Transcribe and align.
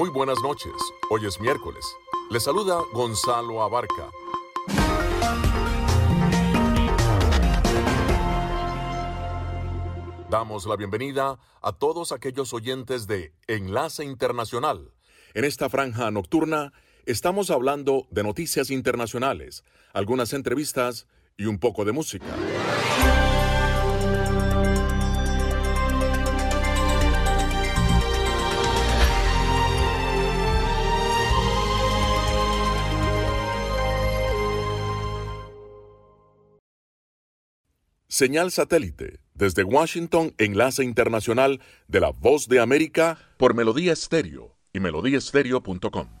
Muy 0.00 0.08
buenas 0.08 0.40
noches. 0.42 0.72
Hoy 1.10 1.26
es 1.26 1.38
miércoles. 1.42 1.84
Le 2.30 2.40
saluda 2.40 2.80
Gonzalo 2.94 3.62
Abarca. 3.62 4.08
Damos 10.30 10.64
la 10.64 10.76
bienvenida 10.76 11.38
a 11.60 11.72
todos 11.72 12.12
aquellos 12.12 12.54
oyentes 12.54 13.06
de 13.06 13.34
Enlace 13.46 14.02
Internacional. 14.02 14.90
En 15.34 15.44
esta 15.44 15.68
franja 15.68 16.10
nocturna 16.10 16.72
estamos 17.04 17.50
hablando 17.50 18.06
de 18.10 18.22
noticias 18.22 18.70
internacionales, 18.70 19.64
algunas 19.92 20.32
entrevistas 20.32 21.08
y 21.36 21.44
un 21.44 21.58
poco 21.58 21.84
de 21.84 21.92
música. 21.92 22.24
Señal 38.20 38.50
satélite 38.50 39.18
desde 39.32 39.64
Washington, 39.64 40.34
enlace 40.36 40.84
internacional 40.84 41.58
de 41.88 42.00
la 42.00 42.10
Voz 42.10 42.48
de 42.48 42.60
América 42.60 43.16
por 43.38 43.54
Melodía 43.54 43.94
Estéreo 43.94 44.58
y 44.74 44.80
melodíaestéreo.com. 44.80 46.19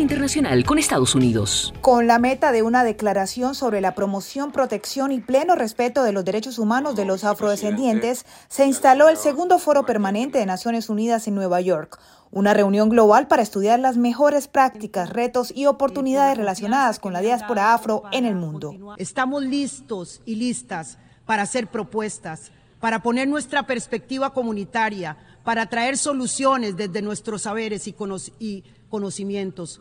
internacional 0.00 0.64
con 0.64 0.78
Estados 0.78 1.14
Unidos. 1.14 1.74
Con 1.80 2.06
la 2.06 2.18
meta 2.18 2.52
de 2.52 2.62
una 2.62 2.84
declaración 2.84 3.54
sobre 3.54 3.80
la 3.80 3.94
promoción, 3.94 4.50
protección 4.50 5.12
y 5.12 5.20
pleno 5.20 5.54
respeto 5.54 6.02
de 6.02 6.12
los 6.12 6.24
derechos 6.24 6.58
humanos 6.58 6.96
de 6.96 7.04
los 7.04 7.24
afrodescendientes, 7.24 8.24
se 8.48 8.66
instaló 8.66 9.08
el 9.08 9.16
segundo 9.16 9.58
foro 9.58 9.84
permanente 9.84 10.38
de 10.38 10.46
Naciones 10.46 10.88
Unidas 10.88 11.28
en 11.28 11.34
Nueva 11.34 11.60
York, 11.60 12.00
una 12.30 12.54
reunión 12.54 12.88
global 12.88 13.28
para 13.28 13.42
estudiar 13.42 13.78
las 13.78 13.96
mejores 13.96 14.48
prácticas, 14.48 15.10
retos 15.10 15.52
y 15.54 15.66
oportunidades 15.66 16.36
relacionadas 16.36 16.98
con 16.98 17.12
la 17.12 17.20
diáspora 17.20 17.74
afro 17.74 18.04
en 18.12 18.24
el 18.24 18.36
mundo. 18.36 18.94
Estamos 18.96 19.42
listos 19.42 20.22
y 20.24 20.36
listas 20.36 20.98
para 21.26 21.42
hacer 21.42 21.66
propuestas 21.66 22.52
para 22.80 23.02
poner 23.02 23.28
nuestra 23.28 23.66
perspectiva 23.66 24.32
comunitaria, 24.32 25.16
para 25.44 25.66
traer 25.66 25.98
soluciones 25.98 26.76
desde 26.76 27.02
nuestros 27.02 27.42
saberes 27.42 27.86
y, 27.86 28.64
conocimientos. 28.88 29.80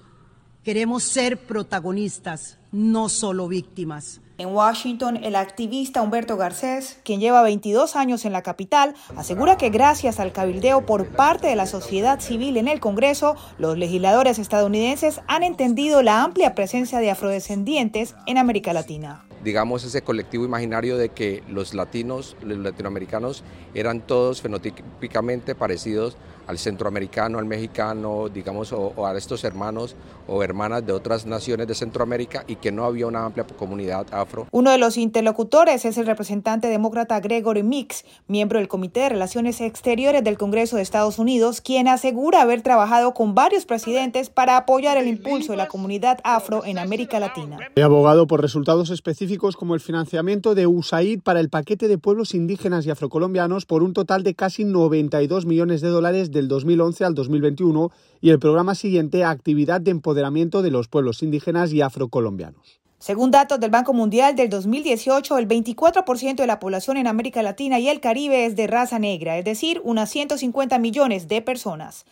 Queremos 0.69 1.01
ser 1.01 1.39
protagonistas, 1.39 2.59
no 2.71 3.09
solo 3.09 3.47
víctimas. 3.47 4.21
En 4.37 4.49
Washington, 4.49 5.17
el 5.23 5.35
activista 5.35 6.03
Humberto 6.03 6.37
Garcés, 6.37 6.99
quien 7.03 7.19
lleva 7.19 7.41
22 7.41 7.95
años 7.95 8.23
en 8.23 8.33
la 8.33 8.43
capital, 8.43 8.93
asegura 9.17 9.57
que 9.57 9.71
gracias 9.71 10.19
al 10.19 10.31
cabildeo 10.31 10.85
por 10.85 11.07
parte 11.07 11.47
de 11.47 11.55
la 11.55 11.65
sociedad 11.65 12.19
civil 12.19 12.55
en 12.55 12.67
el 12.67 12.79
Congreso, 12.79 13.35
los 13.57 13.79
legisladores 13.79 14.37
estadounidenses 14.37 15.21
han 15.25 15.41
entendido 15.41 16.03
la 16.03 16.21
amplia 16.21 16.53
presencia 16.53 16.99
de 16.99 17.09
afrodescendientes 17.09 18.13
en 18.27 18.37
América 18.37 18.71
Latina 18.71 19.25
digamos, 19.43 19.85
ese 19.85 20.01
colectivo 20.01 20.43
imaginario 20.43 20.97
de 20.97 21.09
que 21.09 21.43
los 21.47 21.73
latinos, 21.73 22.35
los 22.43 22.57
latinoamericanos, 22.57 23.43
eran 23.73 24.01
todos 24.01 24.41
fenotípicamente 24.41 25.55
parecidos 25.55 26.17
al 26.49 26.57
centroamericano, 26.57 27.37
al 27.37 27.45
mexicano, 27.45 28.27
digamos, 28.27 28.73
o, 28.73 29.05
a 29.05 29.15
estos 29.15 29.43
hermanos 29.43 29.95
o 30.27 30.41
hermanas 30.41 30.83
de 30.83 30.93
otras 30.93 31.27
naciones 31.27 31.67
de 31.67 31.75
Centroamérica 31.75 32.43
y 32.47 32.55
que 32.55 32.71
no 32.71 32.85
había 32.85 33.05
una 33.05 33.23
amplia 33.23 33.45
comunidad 33.45 34.07
afro. 34.11 34.47
Uno 34.51 34.71
de 34.71 34.79
los 34.79 34.97
interlocutores 34.97 35.85
es 35.85 35.99
el 35.99 36.07
representante 36.07 36.67
demócrata 36.67 37.19
Gregory 37.19 37.61
Mix, 37.61 38.03
miembro 38.27 38.57
del 38.57 38.67
Comité 38.67 39.01
de 39.01 39.09
Relaciones 39.09 39.61
Exteriores 39.61 40.23
del 40.23 40.39
Congreso 40.39 40.77
de 40.77 40.81
Estados 40.81 41.19
Unidos, 41.19 41.61
quien 41.61 41.87
asegura 41.87 42.41
haber 42.41 42.63
trabajado 42.63 43.13
con 43.13 43.35
varios 43.35 43.67
presidentes 43.67 44.31
para 44.31 44.57
apoyar 44.57 44.97
el 44.97 45.07
impulso 45.07 45.51
de 45.51 45.57
la 45.57 45.67
comunidad 45.67 46.17
afro 46.23 46.65
en 46.65 46.79
América 46.79 47.19
Latina. 47.19 47.59
He 47.75 47.83
abogado 47.83 48.25
por 48.25 48.41
resultados 48.41 48.89
específicos 48.89 49.55
como 49.55 49.75
el 49.75 49.81
financiamiento 49.81 50.55
de 50.55 50.65
USAID 50.65 51.21
para 51.21 51.41
el 51.41 51.49
paquete 51.49 51.87
de 51.87 51.99
pueblos 51.99 52.33
indígenas 52.33 52.87
y 52.87 52.89
afrocolombianos 52.89 53.67
por 53.67 53.83
un 53.83 53.93
total 53.93 54.23
de 54.23 54.33
casi 54.33 54.63
92 54.63 55.45
millones 55.45 55.81
de 55.81 55.89
dólares 55.89 56.31
del 56.39 56.47
2011 56.47 57.03
al 57.03 57.15
2021 57.15 57.91
y 58.21 58.29
el 58.29 58.39
programa 58.39 58.75
siguiente 58.75 59.25
Actividad 59.25 59.81
de 59.81 59.91
Empoderamiento 59.91 60.61
de 60.61 60.71
los 60.71 60.87
Pueblos 60.87 61.21
Indígenas 61.21 61.73
y 61.73 61.81
Afrocolombianos. 61.81 62.79
Según 62.97 63.31
datos 63.31 63.59
del 63.59 63.71
Banco 63.71 63.93
Mundial 63.93 64.35
del 64.35 64.49
2018, 64.49 65.37
el 65.37 65.47
24% 65.47 66.35
de 66.35 66.47
la 66.47 66.59
población 66.59 66.97
en 66.97 67.07
América 67.07 67.41
Latina 67.41 67.79
y 67.79 67.87
el 67.89 67.99
Caribe 67.99 68.45
es 68.45 68.55
de 68.55 68.67
raza 68.67 68.99
negra, 68.99 69.37
es 69.37 69.45
decir, 69.45 69.81
unas 69.83 70.09
150 70.09 70.79
millones 70.79 71.27
de 71.27 71.41
personas. 71.41 72.05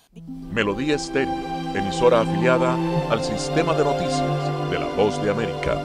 Melodía 0.54 0.96
Estéreo, 0.96 1.34
emisora 1.74 2.22
afiliada 2.22 2.78
al 3.10 3.24
sistema 3.24 3.74
de 3.76 3.84
noticias 3.84 4.70
de 4.72 4.80
la 4.80 4.88
Voz 4.96 5.22
de 5.22 5.30
América. 5.30 5.82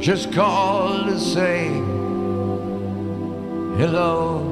Just 0.00 0.32
called 0.32 1.06
to 1.06 1.20
say 1.20 1.68
hello. 3.78 4.42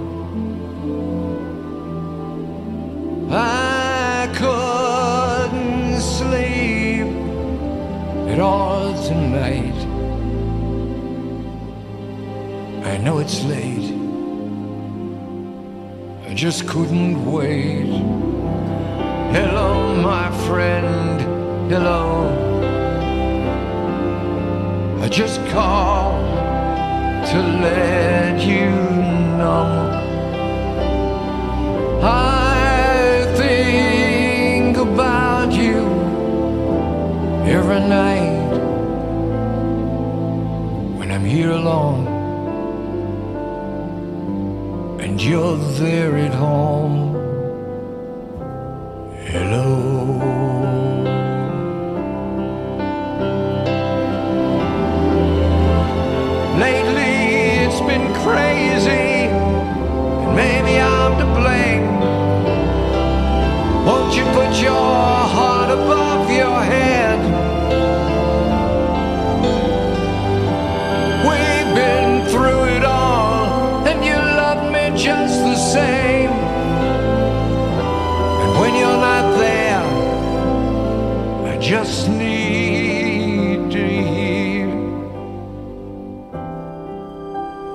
I 3.29 4.31
couldn't 4.37 6.01
sleep 6.01 7.09
at 8.33 8.39
all 8.39 8.93
tonight. 9.05 9.79
I 12.85 12.99
know 12.99 13.19
it's 13.19 13.43
late. 13.45 13.78
Just 16.39 16.69
couldn't 16.69 17.27
wait. 17.27 17.89
Hello, 19.35 19.97
my 19.97 20.31
friend. 20.47 21.21
Hello. 21.69 22.31
I 25.03 25.09
just 25.09 25.45
called 25.47 26.25
to 27.31 27.39
let 27.65 28.41
you 28.41 28.71
know 29.41 29.91
I 32.05 33.35
think 33.37 34.77
about 34.77 35.51
you 35.51 35.81
every 37.51 37.81
night 37.81 38.53
when 40.99 41.11
I'm 41.11 41.25
here 41.25 41.51
alone 41.51 42.08
you're 45.23 45.57
there 45.57 46.17
at 46.17 46.35
home. 46.35 46.98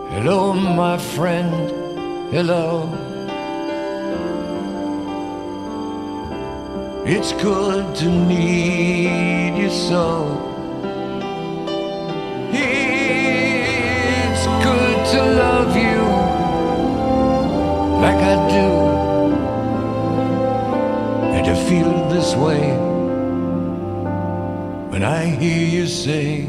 Hello, 0.10 0.54
my 0.54 0.98
friend, 0.98 1.72
hello. 2.32 2.90
It's 7.06 7.34
good 7.34 7.96
to 7.96 8.06
need 8.10 9.58
you 9.58 9.70
so. 9.70 10.40
It's 12.52 14.46
good 14.64 15.06
to 15.14 15.22
love 15.44 15.76
you 15.76 16.02
like 18.02 18.22
I 18.34 18.36
do. 18.58 18.70
And 21.34 21.46
to 21.46 21.56
feel 21.68 22.10
this 22.10 22.36
way 22.36 22.78
when 24.92 25.04
I 25.04 25.26
hear 25.26 25.68
you 25.68 25.88
say, 25.88 26.48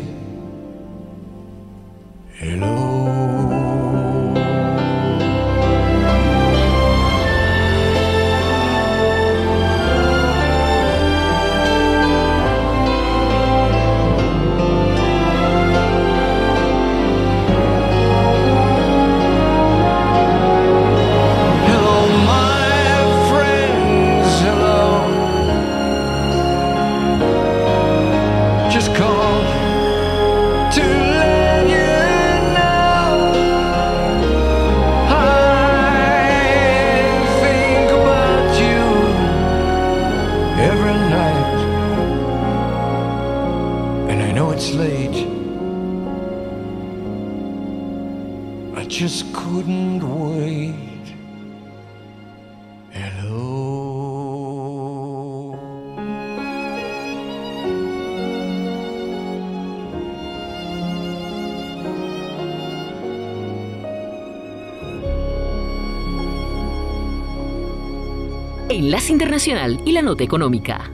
Y 69.47 69.93
la 69.93 70.01
Nota 70.01 70.25
Económica. 70.25 70.91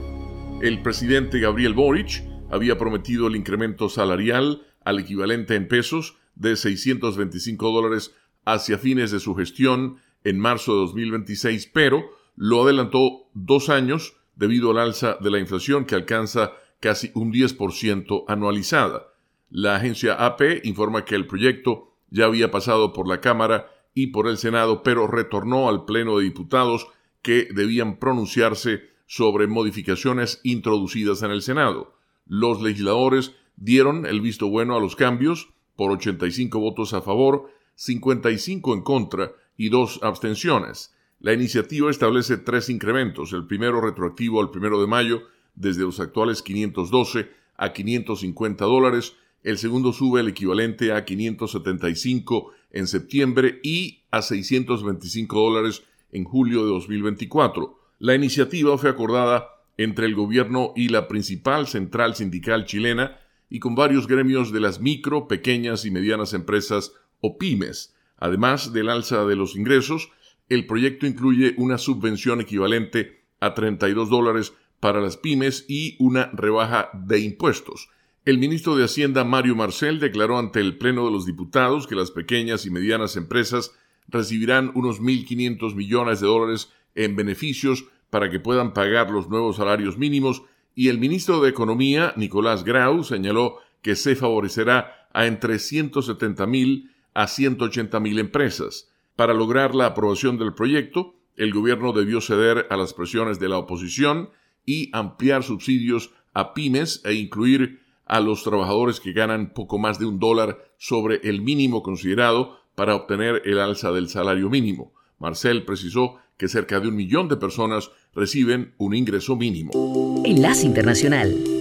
El 0.61 0.81
presidente 0.81 1.39
Gabriel 1.39 1.73
Boric 1.73 2.21
había 2.51 2.77
prometido 2.77 3.27
el 3.27 3.37
incremento 3.37 3.87
salarial 3.87 4.67
al 4.83 4.99
equivalente 4.99 5.55
en 5.55 5.69
pesos 5.69 6.17
de 6.35 6.57
625 6.57 7.71
dólares 7.71 8.13
hacia 8.43 8.77
fines 8.77 9.09
de 9.11 9.21
su 9.21 9.35
gestión 9.35 9.99
en 10.25 10.37
marzo 10.37 10.73
de 10.73 10.79
2026, 10.79 11.71
pero 11.73 12.03
lo 12.35 12.63
adelantó 12.63 13.29
dos 13.33 13.69
años 13.69 14.17
debido 14.35 14.71
al 14.71 14.79
alza 14.79 15.15
de 15.21 15.31
la 15.31 15.39
inflación 15.39 15.85
que 15.85 15.95
alcanza 15.95 16.51
casi 16.81 17.09
un 17.13 17.31
10% 17.31 18.25
anualizada. 18.27 19.13
La 19.49 19.77
agencia 19.77 20.15
AP 20.15 20.65
informa 20.65 21.05
que 21.05 21.15
el 21.15 21.25
proyecto 21.25 21.93
ya 22.09 22.25
había 22.25 22.51
pasado 22.51 22.91
por 22.91 23.07
la 23.07 23.21
Cámara 23.21 23.71
y 23.93 24.07
por 24.07 24.27
el 24.27 24.37
Senado, 24.37 24.83
pero 24.83 25.07
retornó 25.07 25.69
al 25.69 25.85
Pleno 25.85 26.17
de 26.17 26.25
Diputados 26.25 26.89
que 27.21 27.47
debían 27.53 27.97
pronunciarse 27.97 28.89
sobre 29.05 29.47
modificaciones 29.47 30.39
introducidas 30.43 31.21
en 31.23 31.31
el 31.31 31.41
Senado. 31.41 31.97
Los 32.25 32.61
legisladores 32.61 33.35
dieron 33.55 34.05
el 34.05 34.21
visto 34.21 34.47
bueno 34.49 34.75
a 34.75 34.79
los 34.79 34.95
cambios 34.95 35.49
por 35.75 35.91
85 35.91 36.59
votos 36.59 36.93
a 36.93 37.01
favor, 37.01 37.49
55 37.75 38.73
en 38.73 38.81
contra 38.81 39.31
y 39.57 39.69
dos 39.69 39.99
abstenciones. 40.01 40.95
La 41.19 41.33
iniciativa 41.33 41.91
establece 41.91 42.37
tres 42.37 42.69
incrementos, 42.69 43.33
el 43.33 43.45
primero 43.45 43.81
retroactivo 43.81 44.41
al 44.41 44.49
primero 44.49 44.81
de 44.81 44.87
mayo 44.87 45.23
desde 45.55 45.81
los 45.81 45.99
actuales 45.99 46.41
512 46.41 47.29
a 47.57 47.73
550 47.73 48.65
dólares, 48.65 49.15
el 49.43 49.57
segundo 49.57 49.91
sube 49.91 50.21
el 50.21 50.29
equivalente 50.29 50.93
a 50.93 51.03
575 51.03 52.51
en 52.71 52.87
septiembre 52.87 53.59
y 53.63 54.03
a 54.11 54.21
625 54.21 55.39
dólares 55.39 55.83
en 56.11 56.23
julio 56.23 56.63
de 56.63 56.69
2024. 56.71 57.77
La 57.99 58.15
iniciativa 58.15 58.77
fue 58.77 58.89
acordada 58.89 59.47
entre 59.77 60.05
el 60.05 60.15
gobierno 60.15 60.73
y 60.75 60.89
la 60.89 61.07
principal 61.07 61.67
central 61.67 62.15
sindical 62.15 62.65
chilena 62.65 63.19
y 63.49 63.59
con 63.59 63.75
varios 63.75 64.07
gremios 64.07 64.51
de 64.51 64.59
las 64.59 64.79
micro, 64.79 65.27
pequeñas 65.27 65.85
y 65.85 65.91
medianas 65.91 66.33
empresas 66.33 66.93
o 67.19 67.37
pymes. 67.37 67.95
Además 68.17 68.73
del 68.73 68.89
alza 68.89 69.25
de 69.25 69.35
los 69.35 69.55
ingresos, 69.55 70.09
el 70.49 70.67
proyecto 70.67 71.07
incluye 71.07 71.55
una 71.57 71.77
subvención 71.77 72.41
equivalente 72.41 73.25
a 73.39 73.53
32 73.53 74.09
dólares 74.09 74.53
para 74.79 75.01
las 75.01 75.17
pymes 75.17 75.65
y 75.67 75.95
una 75.99 76.29
rebaja 76.33 76.89
de 76.93 77.19
impuestos. 77.19 77.89
El 78.23 78.37
ministro 78.37 78.75
de 78.75 78.83
Hacienda 78.83 79.23
Mario 79.23 79.55
Marcel 79.55 79.99
declaró 79.99 80.37
ante 80.37 80.59
el 80.59 80.77
Pleno 80.77 81.05
de 81.05 81.11
los 81.11 81.25
Diputados 81.25 81.87
que 81.87 81.95
las 81.95 82.11
pequeñas 82.11 82.65
y 82.65 82.69
medianas 82.69 83.15
empresas 83.15 83.71
recibirán 84.11 84.71
unos 84.75 85.01
1.500 85.01 85.75
millones 85.75 86.19
de 86.19 86.27
dólares 86.27 86.71
en 86.95 87.15
beneficios 87.15 87.85
para 88.09 88.29
que 88.29 88.39
puedan 88.39 88.73
pagar 88.73 89.09
los 89.09 89.29
nuevos 89.29 89.55
salarios 89.55 89.97
mínimos 89.97 90.43
y 90.75 90.89
el 90.89 90.99
ministro 90.99 91.41
de 91.41 91.49
Economía, 91.49 92.13
Nicolás 92.15 92.63
Grau, 92.63 93.03
señaló 93.03 93.57
que 93.81 93.95
se 93.95 94.15
favorecerá 94.15 95.07
a 95.13 95.25
entre 95.25 95.55
170.000 95.55 96.89
a 97.13 97.25
180.000 97.25 98.19
empresas. 98.19 98.89
Para 99.15 99.33
lograr 99.33 99.75
la 99.75 99.87
aprobación 99.87 100.37
del 100.37 100.53
proyecto, 100.53 101.15
el 101.35 101.53
gobierno 101.53 101.91
debió 101.91 102.21
ceder 102.21 102.67
a 102.69 102.77
las 102.77 102.93
presiones 102.93 103.39
de 103.39 103.49
la 103.49 103.57
oposición 103.57 104.29
y 104.65 104.89
ampliar 104.93 105.43
subsidios 105.43 106.11
a 106.33 106.53
pymes 106.53 107.01
e 107.03 107.13
incluir 107.13 107.81
a 108.05 108.19
los 108.19 108.43
trabajadores 108.43 108.99
que 108.99 109.13
ganan 109.13 109.53
poco 109.53 109.77
más 109.77 109.99
de 109.99 110.05
un 110.05 110.19
dólar 110.19 110.65
sobre 110.77 111.21
el 111.23 111.41
mínimo 111.41 111.81
considerado 111.83 112.60
para 112.81 112.95
obtener 112.95 113.43
el 113.45 113.59
alza 113.59 113.91
del 113.91 114.09
salario 114.09 114.49
mínimo. 114.49 114.91
Marcel 115.19 115.65
precisó 115.65 116.15
que 116.35 116.47
cerca 116.47 116.79
de 116.79 116.87
un 116.87 116.95
millón 116.95 117.27
de 117.27 117.37
personas 117.37 117.91
reciben 118.15 118.73
un 118.79 118.95
ingreso 118.95 119.35
mínimo. 119.35 120.23
Enlace 120.25 120.65
Internacional. 120.65 121.60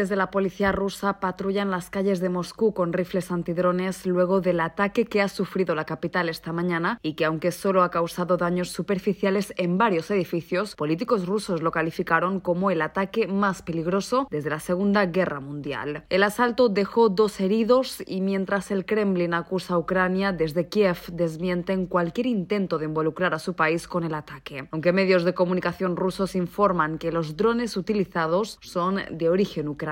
Agentes 0.00 0.08
de 0.08 0.16
la 0.16 0.30
policía 0.30 0.72
rusa 0.72 1.20
patrullan 1.20 1.70
las 1.70 1.90
calles 1.90 2.20
de 2.20 2.30
Moscú 2.30 2.72
con 2.72 2.94
rifles 2.94 3.30
antidrones 3.30 4.06
luego 4.06 4.40
del 4.40 4.60
ataque 4.60 5.04
que 5.04 5.20
ha 5.20 5.28
sufrido 5.28 5.74
la 5.74 5.84
capital 5.84 6.30
esta 6.30 6.54
mañana 6.54 6.98
y 7.02 7.14
que, 7.14 7.26
aunque 7.26 7.52
solo 7.52 7.82
ha 7.82 7.90
causado 7.90 8.38
daños 8.38 8.70
superficiales 8.70 9.52
en 9.58 9.76
varios 9.76 10.10
edificios, 10.10 10.74
políticos 10.74 11.26
rusos 11.26 11.60
lo 11.60 11.70
calificaron 11.70 12.40
como 12.40 12.70
el 12.70 12.80
ataque 12.80 13.26
más 13.26 13.60
peligroso 13.60 14.26
desde 14.30 14.48
la 14.48 14.58
Segunda 14.60 15.04
Guerra 15.04 15.40
Mundial. 15.40 16.04
El 16.08 16.22
asalto 16.22 16.70
dejó 16.70 17.10
dos 17.10 17.38
heridos 17.38 18.02
y 18.06 18.22
mientras 18.22 18.70
el 18.70 18.86
Kremlin 18.86 19.34
acusa 19.34 19.74
a 19.74 19.78
Ucrania, 19.78 20.32
desde 20.32 20.68
Kiev 20.68 20.96
desmienten 21.12 21.86
cualquier 21.86 22.26
intento 22.26 22.78
de 22.78 22.86
involucrar 22.86 23.34
a 23.34 23.38
su 23.38 23.54
país 23.54 23.86
con 23.86 24.04
el 24.04 24.14
ataque. 24.14 24.66
Aunque 24.70 24.92
medios 24.92 25.24
de 25.24 25.34
comunicación 25.34 25.96
rusos 25.96 26.36
informan 26.36 26.96
que 26.96 27.12
los 27.12 27.36
drones 27.36 27.76
utilizados 27.76 28.58
son 28.62 29.00
de 29.10 29.28
origen 29.28 29.68
ucraniano. 29.68 29.89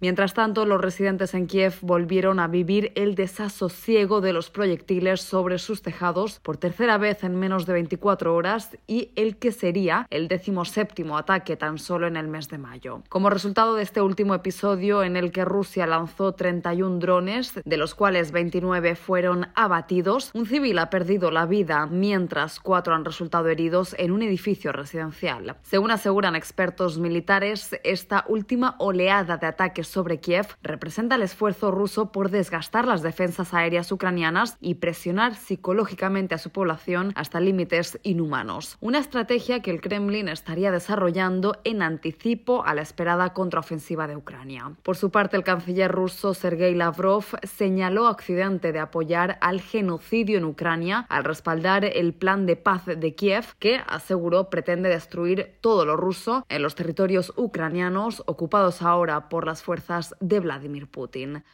Mientras 0.00 0.34
tanto, 0.34 0.66
los 0.66 0.80
residentes 0.80 1.34
en 1.34 1.46
Kiev 1.46 1.74
volvieron 1.80 2.38
a 2.38 2.48
vivir 2.48 2.92
el 2.94 3.14
desasosiego 3.14 4.20
de 4.20 4.32
los 4.32 4.50
proyectiles 4.50 5.20
sobre 5.20 5.58
sus 5.58 5.82
tejados 5.82 6.40
por 6.40 6.56
tercera 6.56 6.98
vez 6.98 7.24
en 7.24 7.36
menos 7.36 7.66
de 7.66 7.72
24 7.72 8.34
horas 8.34 8.76
y 8.86 9.10
el 9.16 9.36
que 9.36 9.52
sería 9.52 10.06
el 10.10 10.28
decimoséptimo 10.28 11.16
ataque 11.16 11.56
tan 11.56 11.78
solo 11.78 12.06
en 12.06 12.16
el 12.16 12.28
mes 12.28 12.48
de 12.48 12.58
mayo. 12.58 13.02
Como 13.08 13.30
resultado 13.30 13.74
de 13.74 13.82
este 13.82 14.00
último 14.00 14.34
episodio 14.34 15.02
en 15.02 15.16
el 15.16 15.32
que 15.32 15.44
Rusia 15.44 15.86
lanzó 15.86 16.32
31 16.32 16.98
drones, 16.98 17.54
de 17.64 17.76
los 17.76 17.94
cuales 17.94 18.32
29 18.32 18.94
fueron 18.96 19.48
abatidos, 19.54 20.30
un 20.34 20.46
civil 20.46 20.78
ha 20.78 20.90
perdido 20.90 21.30
la 21.30 21.46
vida 21.46 21.86
mientras 21.86 22.60
cuatro 22.60 22.94
han 22.94 23.04
resultado 23.04 23.48
heridos 23.48 23.94
en 23.98 24.12
un 24.12 24.22
edificio 24.22 24.72
residencial. 24.72 25.56
Según 25.62 25.90
aseguran 25.90 26.36
expertos 26.36 26.98
militares, 26.98 27.78
esta 27.84 28.24
última 28.28 28.76
oleada 28.78 29.21
de 29.26 29.46
ataques 29.46 29.86
sobre 29.86 30.20
Kiev 30.20 30.46
representa 30.62 31.14
el 31.14 31.22
esfuerzo 31.22 31.70
ruso 31.70 32.12
por 32.12 32.30
desgastar 32.30 32.86
las 32.86 33.02
defensas 33.02 33.54
aéreas 33.54 33.90
ucranianas 33.92 34.56
y 34.60 34.74
presionar 34.74 35.34
psicológicamente 35.34 36.34
a 36.34 36.38
su 36.38 36.50
población 36.50 37.12
hasta 37.14 37.40
límites 37.40 37.98
inhumanos. 38.02 38.76
Una 38.80 38.98
estrategia 38.98 39.60
que 39.60 39.70
el 39.70 39.80
Kremlin 39.80 40.28
estaría 40.28 40.70
desarrollando 40.70 41.56
en 41.64 41.82
anticipo 41.82 42.64
a 42.64 42.74
la 42.74 42.82
esperada 42.82 43.32
contraofensiva 43.32 44.06
de 44.06 44.16
Ucrania. 44.16 44.72
Por 44.82 44.96
su 44.96 45.10
parte, 45.10 45.36
el 45.36 45.44
canciller 45.44 45.90
ruso 45.90 46.34
Sergei 46.34 46.74
Lavrov 46.74 47.24
señaló 47.42 48.06
a 48.06 48.10
Occidente 48.10 48.72
de 48.72 48.78
apoyar 48.78 49.38
al 49.40 49.60
genocidio 49.60 50.38
en 50.38 50.44
Ucrania 50.44 51.06
al 51.08 51.24
respaldar 51.24 51.84
el 51.84 52.14
plan 52.14 52.46
de 52.46 52.56
paz 52.56 52.86
de 52.86 53.14
Kiev, 53.14 53.54
que 53.58 53.80
aseguró 53.86 54.50
pretende 54.50 54.88
destruir 54.88 55.56
todo 55.60 55.84
lo 55.84 55.96
ruso 55.96 56.44
en 56.48 56.62
los 56.62 56.74
territorios 56.74 57.32
ucranianos 57.36 58.22
ocupados 58.26 58.82
ahora 58.82 59.11
por 59.20 59.46
las 59.46 59.62
fuerzas 59.62 60.14
de 60.20 60.40
Vladimir 60.40 60.88
Putin. 60.88 61.44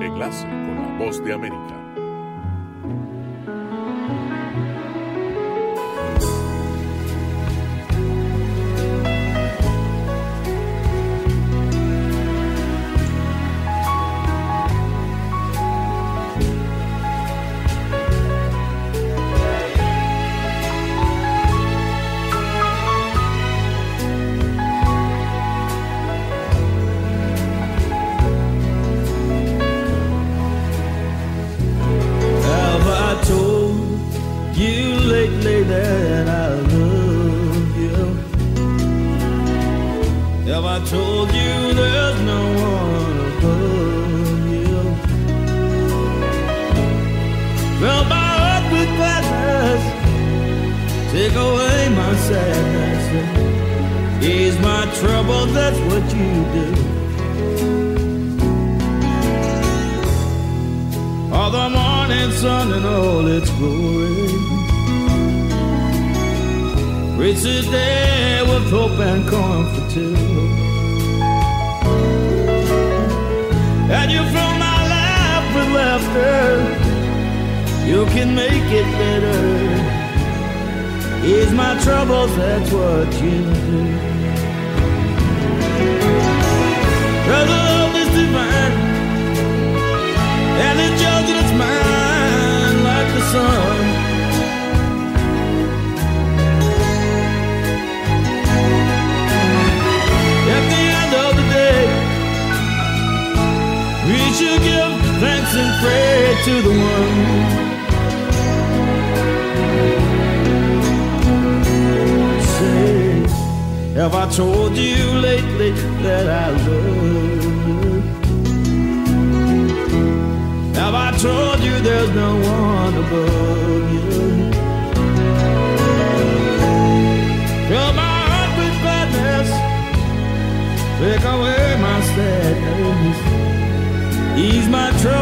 Enlace 0.00 0.46
con 0.46 0.76
la 0.76 0.98
voz 0.98 1.24
de 1.24 1.32
América. 1.32 1.78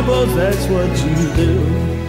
Troubles, 0.01 0.35
that's 0.35 0.67
what 0.69 0.89
you 1.05 1.35
do. 1.37 2.00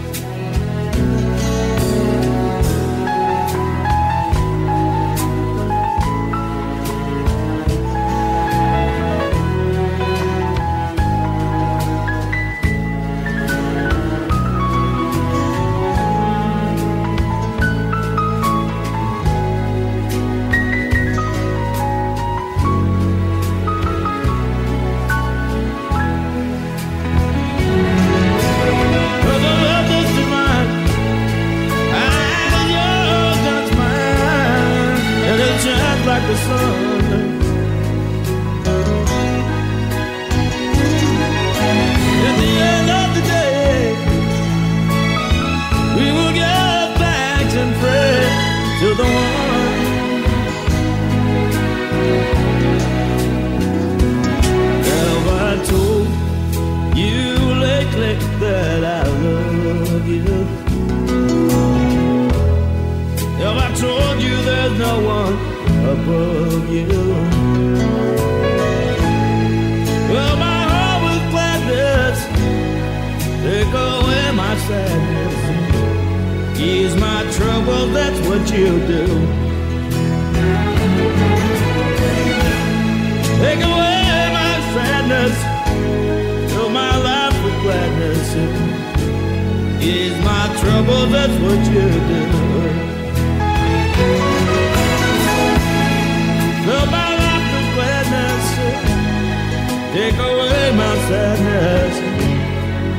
Sadness. 101.08 101.96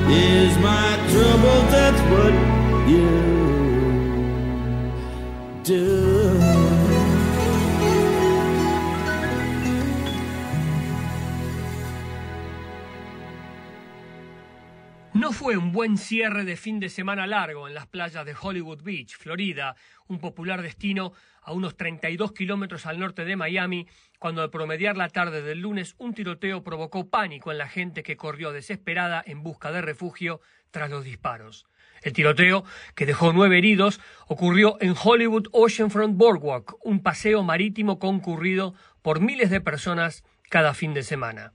is 0.10 0.58
my 0.60 0.90
trouble, 1.12 1.60
that's 1.72 2.02
what 2.12 2.34
you 2.90 3.08
do. 5.64 6.13
Fue 15.44 15.58
un 15.58 15.74
buen 15.74 15.98
cierre 15.98 16.46
de 16.46 16.56
fin 16.56 16.80
de 16.80 16.88
semana 16.88 17.28
largo 17.28 17.68
en 17.68 17.74
las 17.74 17.86
playas 17.86 18.26
de 18.26 18.34
Hollywood 18.34 18.82
Beach, 18.82 19.18
Florida, 19.18 19.76
un 20.08 20.20
popular 20.20 20.62
destino 20.62 21.12
a 21.42 21.52
unos 21.52 21.76
32 21.76 22.32
kilómetros 22.32 22.86
al 22.86 22.98
norte 22.98 23.26
de 23.26 23.36
Miami, 23.36 23.86
cuando 24.20 24.42
al 24.42 24.52
promediar 24.52 24.96
la 24.96 25.10
tarde 25.10 25.42
del 25.42 25.60
lunes 25.60 25.96
un 25.98 26.14
tiroteo 26.14 26.64
provocó 26.64 27.10
pánico 27.10 27.52
en 27.52 27.58
la 27.58 27.68
gente 27.68 28.04
que 28.04 28.16
corrió 28.16 28.54
desesperada 28.54 29.22
en 29.26 29.44
busca 29.44 29.74
de 29.74 29.82
refugio 29.82 30.40
tras 30.72 30.90
los 30.90 31.04
disparos. 31.04 31.66
El 32.04 32.14
tiroteo, 32.14 32.64
que 32.96 33.06
dejó 33.06 33.34
nueve 33.34 33.58
heridos, 33.58 34.00
ocurrió 34.28 34.78
en 34.80 34.96
Hollywood 34.98 35.50
Oceanfront 35.52 36.16
Boardwalk, 36.16 36.78
un 36.86 37.04
paseo 37.04 37.44
marítimo 37.44 38.00
concurrido 38.00 38.76
por 39.02 39.20
miles 39.20 39.50
de 39.50 39.60
personas 39.60 40.24
cada 40.50 40.74
fin 40.74 40.94
de 40.94 41.04
semana. 41.04 41.52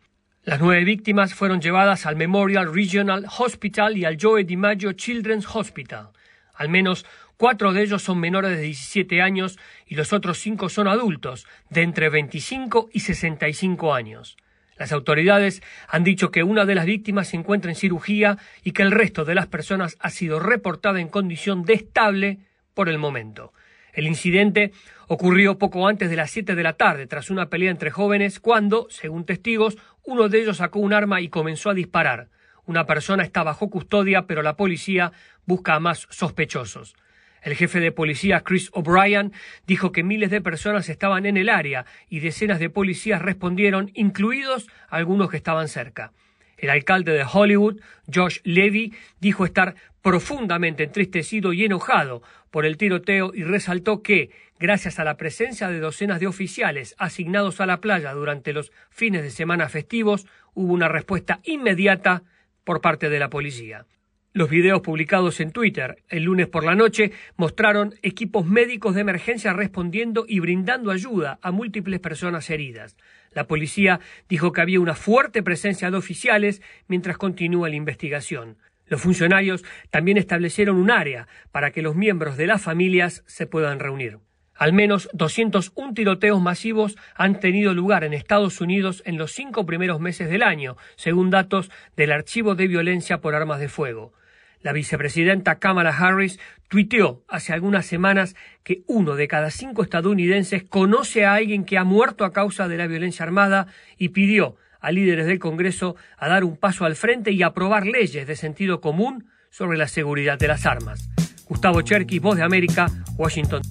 Las 0.48 0.60
nueve 0.60 0.82
víctimas 0.82 1.34
fueron 1.34 1.60
llevadas 1.60 2.06
al 2.06 2.16
Memorial 2.16 2.72
Regional 2.72 3.26
Hospital 3.38 3.98
y 3.98 4.06
al 4.06 4.16
Joe 4.18 4.44
DiMaggio 4.44 4.94
Children's 4.94 5.46
Hospital. 5.54 6.08
Al 6.54 6.70
menos 6.70 7.04
cuatro 7.36 7.74
de 7.74 7.82
ellos 7.82 8.02
son 8.02 8.18
menores 8.18 8.52
de 8.52 8.62
17 8.62 9.20
años 9.20 9.58
y 9.84 9.94
los 9.94 10.14
otros 10.14 10.38
cinco 10.38 10.70
son 10.70 10.88
adultos, 10.88 11.46
de 11.68 11.82
entre 11.82 12.08
25 12.08 12.88
y 12.94 13.00
65 13.00 13.92
años. 13.92 14.38
Las 14.78 14.92
autoridades 14.92 15.62
han 15.86 16.02
dicho 16.02 16.30
que 16.30 16.42
una 16.42 16.64
de 16.64 16.76
las 16.76 16.86
víctimas 16.86 17.28
se 17.28 17.36
encuentra 17.36 17.70
en 17.70 17.76
cirugía 17.76 18.38
y 18.64 18.70
que 18.70 18.80
el 18.80 18.90
resto 18.90 19.26
de 19.26 19.34
las 19.34 19.48
personas 19.48 19.98
ha 20.00 20.08
sido 20.08 20.40
reportada 20.40 20.98
en 20.98 21.08
condición 21.08 21.62
de 21.64 21.74
estable 21.74 22.38
por 22.72 22.88
el 22.88 22.96
momento. 22.96 23.52
El 23.98 24.06
incidente 24.06 24.72
ocurrió 25.08 25.58
poco 25.58 25.88
antes 25.88 26.08
de 26.08 26.14
las 26.14 26.30
siete 26.30 26.54
de 26.54 26.62
la 26.62 26.74
tarde, 26.74 27.08
tras 27.08 27.30
una 27.30 27.48
pelea 27.48 27.72
entre 27.72 27.90
jóvenes, 27.90 28.38
cuando, 28.38 28.86
según 28.90 29.24
testigos, 29.24 29.76
uno 30.08 30.30
de 30.30 30.40
ellos 30.40 30.56
sacó 30.56 30.78
un 30.78 30.94
arma 30.94 31.20
y 31.20 31.28
comenzó 31.28 31.68
a 31.68 31.74
disparar. 31.74 32.28
Una 32.64 32.86
persona 32.86 33.24
está 33.24 33.42
bajo 33.42 33.68
custodia, 33.68 34.26
pero 34.26 34.42
la 34.42 34.56
policía 34.56 35.12
busca 35.44 35.74
a 35.74 35.80
más 35.80 36.06
sospechosos. 36.08 36.96
El 37.42 37.54
jefe 37.54 37.78
de 37.78 37.92
policía 37.92 38.40
Chris 38.40 38.70
O'Brien 38.72 39.34
dijo 39.66 39.92
que 39.92 40.02
miles 40.02 40.30
de 40.30 40.40
personas 40.40 40.88
estaban 40.88 41.26
en 41.26 41.36
el 41.36 41.50
área 41.50 41.84
y 42.08 42.20
decenas 42.20 42.58
de 42.58 42.70
policías 42.70 43.20
respondieron, 43.20 43.90
incluidos 43.92 44.66
algunos 44.88 45.28
que 45.28 45.36
estaban 45.36 45.68
cerca. 45.68 46.12
El 46.56 46.70
alcalde 46.70 47.12
de 47.12 47.26
Hollywood, 47.30 47.78
Josh 48.12 48.38
Levy, 48.44 48.94
dijo 49.20 49.44
estar 49.44 49.74
profundamente 50.00 50.84
entristecido 50.84 51.52
y 51.52 51.66
enojado 51.66 52.22
por 52.50 52.64
el 52.64 52.78
tiroteo 52.78 53.32
y 53.34 53.44
resaltó 53.44 54.02
que, 54.02 54.30
gracias 54.58 54.98
a 54.98 55.04
la 55.04 55.16
presencia 55.16 55.68
de 55.68 55.80
docenas 55.80 56.20
de 56.20 56.26
oficiales 56.26 56.94
asignados 56.98 57.60
a 57.60 57.66
la 57.66 57.80
playa 57.80 58.12
durante 58.12 58.52
los 58.52 58.72
fines 58.90 59.22
de 59.22 59.30
semana 59.30 59.68
festivos, 59.68 60.26
hubo 60.54 60.72
una 60.72 60.88
respuesta 60.88 61.40
inmediata 61.44 62.22
por 62.64 62.80
parte 62.80 63.08
de 63.08 63.18
la 63.18 63.30
policía. 63.30 63.86
Los 64.34 64.50
videos 64.50 64.82
publicados 64.82 65.40
en 65.40 65.52
Twitter 65.52 66.04
el 66.08 66.24
lunes 66.24 66.46
por 66.46 66.64
la 66.64 66.74
noche 66.74 67.12
mostraron 67.36 67.94
equipos 68.02 68.46
médicos 68.46 68.94
de 68.94 69.00
emergencia 69.00 69.52
respondiendo 69.52 70.26
y 70.28 70.40
brindando 70.40 70.90
ayuda 70.90 71.38
a 71.42 71.50
múltiples 71.50 71.98
personas 71.98 72.50
heridas. 72.50 72.96
La 73.32 73.46
policía 73.46 74.00
dijo 74.28 74.52
que 74.52 74.60
había 74.60 74.80
una 74.80 74.94
fuerte 74.94 75.42
presencia 75.42 75.90
de 75.90 75.96
oficiales 75.96 76.62
mientras 76.88 77.16
continúa 77.16 77.68
la 77.68 77.76
investigación. 77.76 78.58
Los 78.86 79.00
funcionarios 79.00 79.64
también 79.90 80.18
establecieron 80.18 80.76
un 80.76 80.90
área 80.90 81.26
para 81.50 81.70
que 81.70 81.82
los 81.82 81.96
miembros 81.96 82.36
de 82.36 82.46
las 82.46 82.62
familias 82.62 83.24
se 83.26 83.46
puedan 83.46 83.80
reunir. 83.80 84.18
Al 84.58 84.72
menos 84.72 85.08
201 85.12 85.94
tiroteos 85.94 86.42
masivos 86.42 86.96
han 87.14 87.38
tenido 87.38 87.74
lugar 87.74 88.02
en 88.02 88.12
Estados 88.12 88.60
Unidos 88.60 89.04
en 89.06 89.16
los 89.16 89.30
cinco 89.30 89.64
primeros 89.64 90.00
meses 90.00 90.28
del 90.28 90.42
año, 90.42 90.76
según 90.96 91.30
datos 91.30 91.70
del 91.96 92.10
Archivo 92.10 92.56
de 92.56 92.66
Violencia 92.66 93.20
por 93.20 93.36
Armas 93.36 93.60
de 93.60 93.68
Fuego. 93.68 94.12
La 94.60 94.72
vicepresidenta 94.72 95.60
Kamala 95.60 95.96
Harris 95.96 96.40
tuiteó 96.66 97.22
hace 97.28 97.52
algunas 97.52 97.86
semanas 97.86 98.34
que 98.64 98.82
uno 98.88 99.14
de 99.14 99.28
cada 99.28 99.52
cinco 99.52 99.84
estadounidenses 99.84 100.64
conoce 100.64 101.24
a 101.24 101.34
alguien 101.34 101.64
que 101.64 101.78
ha 101.78 101.84
muerto 101.84 102.24
a 102.24 102.32
causa 102.32 102.66
de 102.66 102.76
la 102.76 102.88
violencia 102.88 103.24
armada 103.24 103.68
y 103.96 104.08
pidió 104.08 104.56
a 104.80 104.90
líderes 104.90 105.26
del 105.26 105.38
Congreso 105.38 105.94
a 106.16 106.28
dar 106.28 106.42
un 106.42 106.56
paso 106.56 106.84
al 106.84 106.96
frente 106.96 107.30
y 107.30 107.44
aprobar 107.44 107.86
leyes 107.86 108.26
de 108.26 108.34
sentido 108.34 108.80
común 108.80 109.30
sobre 109.50 109.78
la 109.78 109.86
seguridad 109.86 110.36
de 110.36 110.48
las 110.48 110.66
armas. 110.66 111.08
Gustavo 111.46 111.80
Cherky, 111.82 112.18
Voz 112.18 112.36
de 112.36 112.42
América, 112.42 112.88
Washington. 113.16 113.62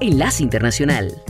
Enlace 0.00 0.42
Internacional. 0.42 1.27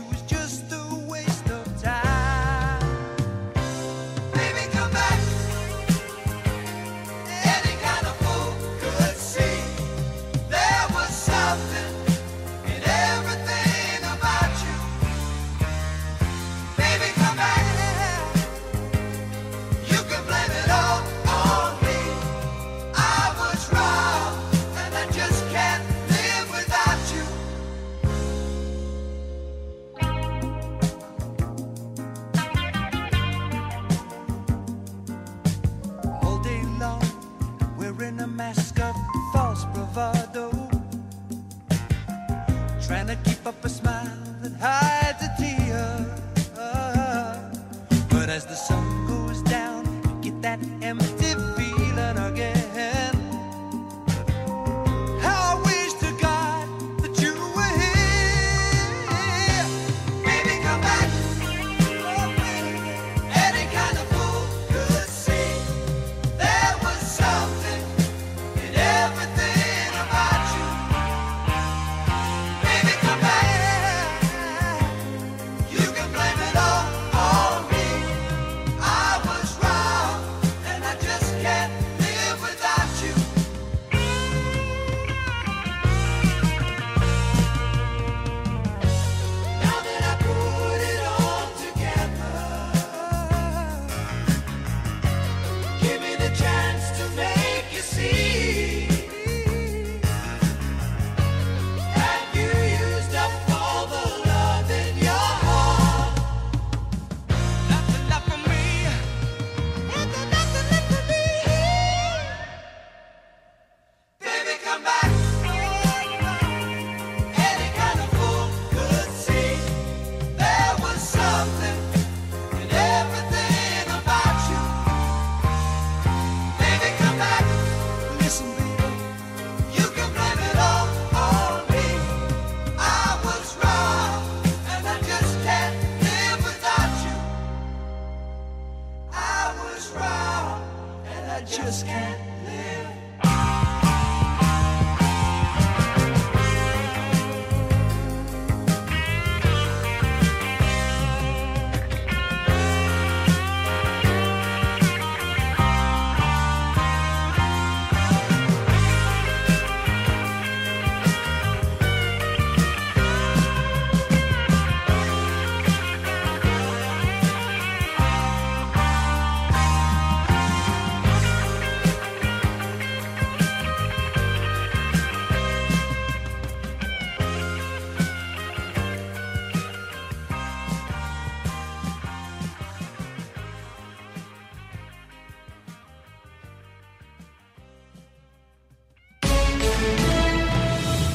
You 0.00 0.10
is 0.12 0.22
just 0.22 0.72
a 0.72 0.79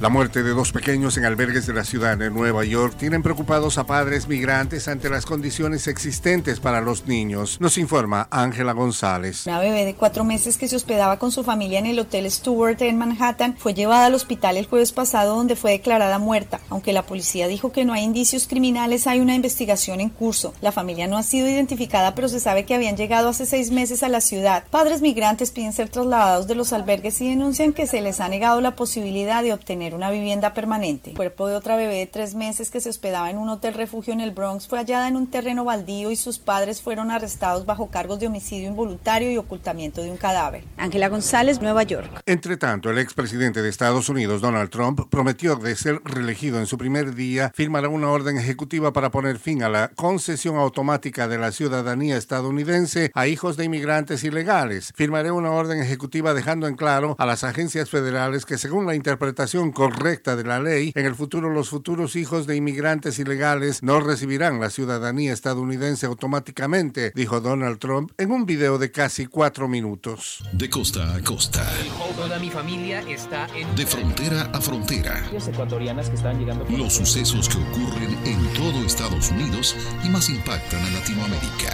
La 0.00 0.08
muerte 0.08 0.42
de 0.42 0.54
dos 0.54 0.72
pequeños 0.72 1.18
en 1.18 1.26
albergues 1.26 1.66
de 1.66 1.74
la 1.74 1.84
ciudad 1.84 2.16
de 2.16 2.30
Nueva 2.30 2.64
York 2.64 2.94
tienen 2.98 3.22
preocupados 3.22 3.76
a 3.76 3.84
padres 3.84 4.28
migrantes 4.28 4.88
ante 4.88 5.10
las 5.10 5.26
condiciones 5.26 5.86
existentes 5.88 6.58
para 6.58 6.80
los 6.80 7.06
niños, 7.06 7.58
nos 7.60 7.76
informa 7.76 8.26
Ángela 8.30 8.72
González. 8.72 9.46
Una 9.46 9.58
bebé 9.58 9.84
de 9.84 9.94
cuatro 9.94 10.24
meses 10.24 10.56
que 10.56 10.68
se 10.68 10.76
hospedaba 10.76 11.18
con 11.18 11.30
su 11.32 11.44
familia 11.44 11.80
en 11.80 11.84
el 11.84 11.98
Hotel 11.98 12.30
Stewart 12.30 12.80
en 12.80 12.96
Manhattan 12.96 13.58
fue 13.58 13.74
llevada 13.74 14.06
al 14.06 14.14
hospital 14.14 14.56
el 14.56 14.64
jueves 14.64 14.92
pasado 14.92 15.36
donde 15.36 15.54
fue 15.54 15.72
declarada 15.72 16.18
muerta. 16.18 16.60
Aunque 16.70 16.94
la 16.94 17.02
policía 17.02 17.46
dijo 17.46 17.70
que 17.70 17.84
no 17.84 17.92
hay 17.92 18.04
indicios 18.04 18.46
criminales, 18.48 19.06
hay 19.06 19.20
una 19.20 19.34
investigación 19.34 20.00
en 20.00 20.08
curso. 20.08 20.54
La 20.62 20.72
familia 20.72 21.08
no 21.08 21.18
ha 21.18 21.22
sido 21.22 21.46
identificada, 21.46 22.14
pero 22.14 22.30
se 22.30 22.40
sabe 22.40 22.64
que 22.64 22.74
habían 22.74 22.96
llegado 22.96 23.28
hace 23.28 23.44
seis 23.44 23.70
meses 23.70 24.02
a 24.02 24.08
la 24.08 24.22
ciudad. 24.22 24.64
Padres 24.70 25.02
migrantes 25.02 25.50
piden 25.50 25.74
ser 25.74 25.90
trasladados 25.90 26.46
de 26.46 26.54
los 26.54 26.72
albergues 26.72 27.20
y 27.20 27.28
denuncian 27.28 27.74
que 27.74 27.86
se 27.86 28.00
les 28.00 28.20
ha 28.20 28.30
negado 28.30 28.62
la 28.62 28.76
posibilidad 28.76 29.42
de 29.42 29.52
obtener 29.52 29.89
una 29.94 30.10
vivienda 30.10 30.54
permanente. 30.54 31.10
El 31.10 31.16
cuerpo 31.16 31.48
de 31.48 31.54
otra 31.54 31.76
bebé 31.76 31.96
de 31.96 32.06
tres 32.06 32.34
meses 32.34 32.70
que 32.70 32.80
se 32.80 32.88
hospedaba 32.88 33.30
en 33.30 33.38
un 33.38 33.48
hotel 33.48 33.74
refugio 33.74 34.12
en 34.12 34.20
el 34.20 34.30
Bronx 34.30 34.68
fue 34.68 34.78
hallada 34.78 35.08
en 35.08 35.16
un 35.16 35.26
terreno 35.26 35.64
baldío 35.64 36.10
y 36.10 36.16
sus 36.16 36.38
padres 36.38 36.82
fueron 36.82 37.10
arrestados 37.10 37.66
bajo 37.66 37.88
cargos 37.88 38.20
de 38.20 38.26
homicidio 38.26 38.68
involuntario 38.68 39.30
y 39.30 39.36
ocultamiento 39.36 40.02
de 40.02 40.10
un 40.10 40.16
cadáver. 40.16 40.64
Ángela 40.76 41.08
González, 41.08 41.60
Nueva 41.60 41.82
York. 41.82 42.22
Entre 42.26 42.56
tanto, 42.56 42.90
el 42.90 42.98
expresidente 42.98 43.62
de 43.62 43.68
Estados 43.68 44.08
Unidos, 44.08 44.40
Donald 44.40 44.70
Trump, 44.70 45.00
prometió 45.10 45.56
de 45.56 45.74
ser 45.76 46.00
reelegido 46.04 46.58
en 46.58 46.66
su 46.66 46.78
primer 46.78 47.14
día, 47.14 47.52
firmará 47.54 47.88
una 47.88 48.10
orden 48.10 48.36
ejecutiva 48.36 48.92
para 48.92 49.10
poner 49.10 49.38
fin 49.38 49.62
a 49.62 49.68
la 49.68 49.88
concesión 49.88 50.56
automática 50.56 51.28
de 51.28 51.38
la 51.38 51.52
ciudadanía 51.52 52.16
estadounidense 52.16 53.10
a 53.14 53.26
hijos 53.26 53.56
de 53.56 53.64
inmigrantes 53.64 54.24
ilegales. 54.24 54.92
Firmaré 54.94 55.30
una 55.30 55.50
orden 55.50 55.80
ejecutiva 55.80 56.34
dejando 56.34 56.66
en 56.66 56.76
claro 56.76 57.16
a 57.18 57.26
las 57.26 57.44
agencias 57.44 57.90
federales 57.90 58.44
que 58.44 58.58
según 58.58 58.86
la 58.86 58.94
interpretación 58.94 59.72
correcta 59.80 60.36
de 60.36 60.44
la 60.44 60.60
ley, 60.60 60.92
en 60.94 61.06
el 61.06 61.14
futuro 61.14 61.48
los 61.48 61.70
futuros 61.70 62.14
hijos 62.14 62.46
de 62.46 62.54
inmigrantes 62.54 63.18
ilegales 63.18 63.82
no 63.82 63.98
recibirán 64.00 64.60
la 64.60 64.68
ciudadanía 64.68 65.32
estadounidense 65.32 66.04
automáticamente, 66.04 67.12
dijo 67.14 67.40
Donald 67.40 67.78
Trump 67.78 68.12
en 68.18 68.30
un 68.30 68.44
video 68.44 68.76
de 68.76 68.90
casi 68.90 69.24
cuatro 69.24 69.68
minutos. 69.68 70.44
De 70.52 70.68
costa 70.68 71.14
a 71.14 71.22
costa. 71.22 71.66
Toda 72.14 72.38
mi 72.38 72.50
familia 72.50 73.00
está 73.08 73.46
en... 73.56 73.74
De 73.74 73.86
frontera 73.86 74.50
a 74.52 74.60
frontera. 74.60 75.24
ecuatorianas 75.48 76.10
que 76.10 76.16
están 76.16 76.38
llegando... 76.38 76.66
Los 76.68 76.92
sucesos 76.92 77.48
que 77.48 77.56
ocurren 77.56 78.18
en 78.26 78.52
todo 78.52 78.84
Estados 78.84 79.30
Unidos 79.30 79.74
y 80.04 80.10
más 80.10 80.28
impactan 80.28 80.84
a 80.84 80.90
Latinoamérica. 80.90 81.72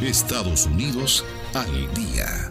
Estados 0.00 0.66
Unidos 0.66 1.24
al 1.54 1.94
día. 1.94 2.50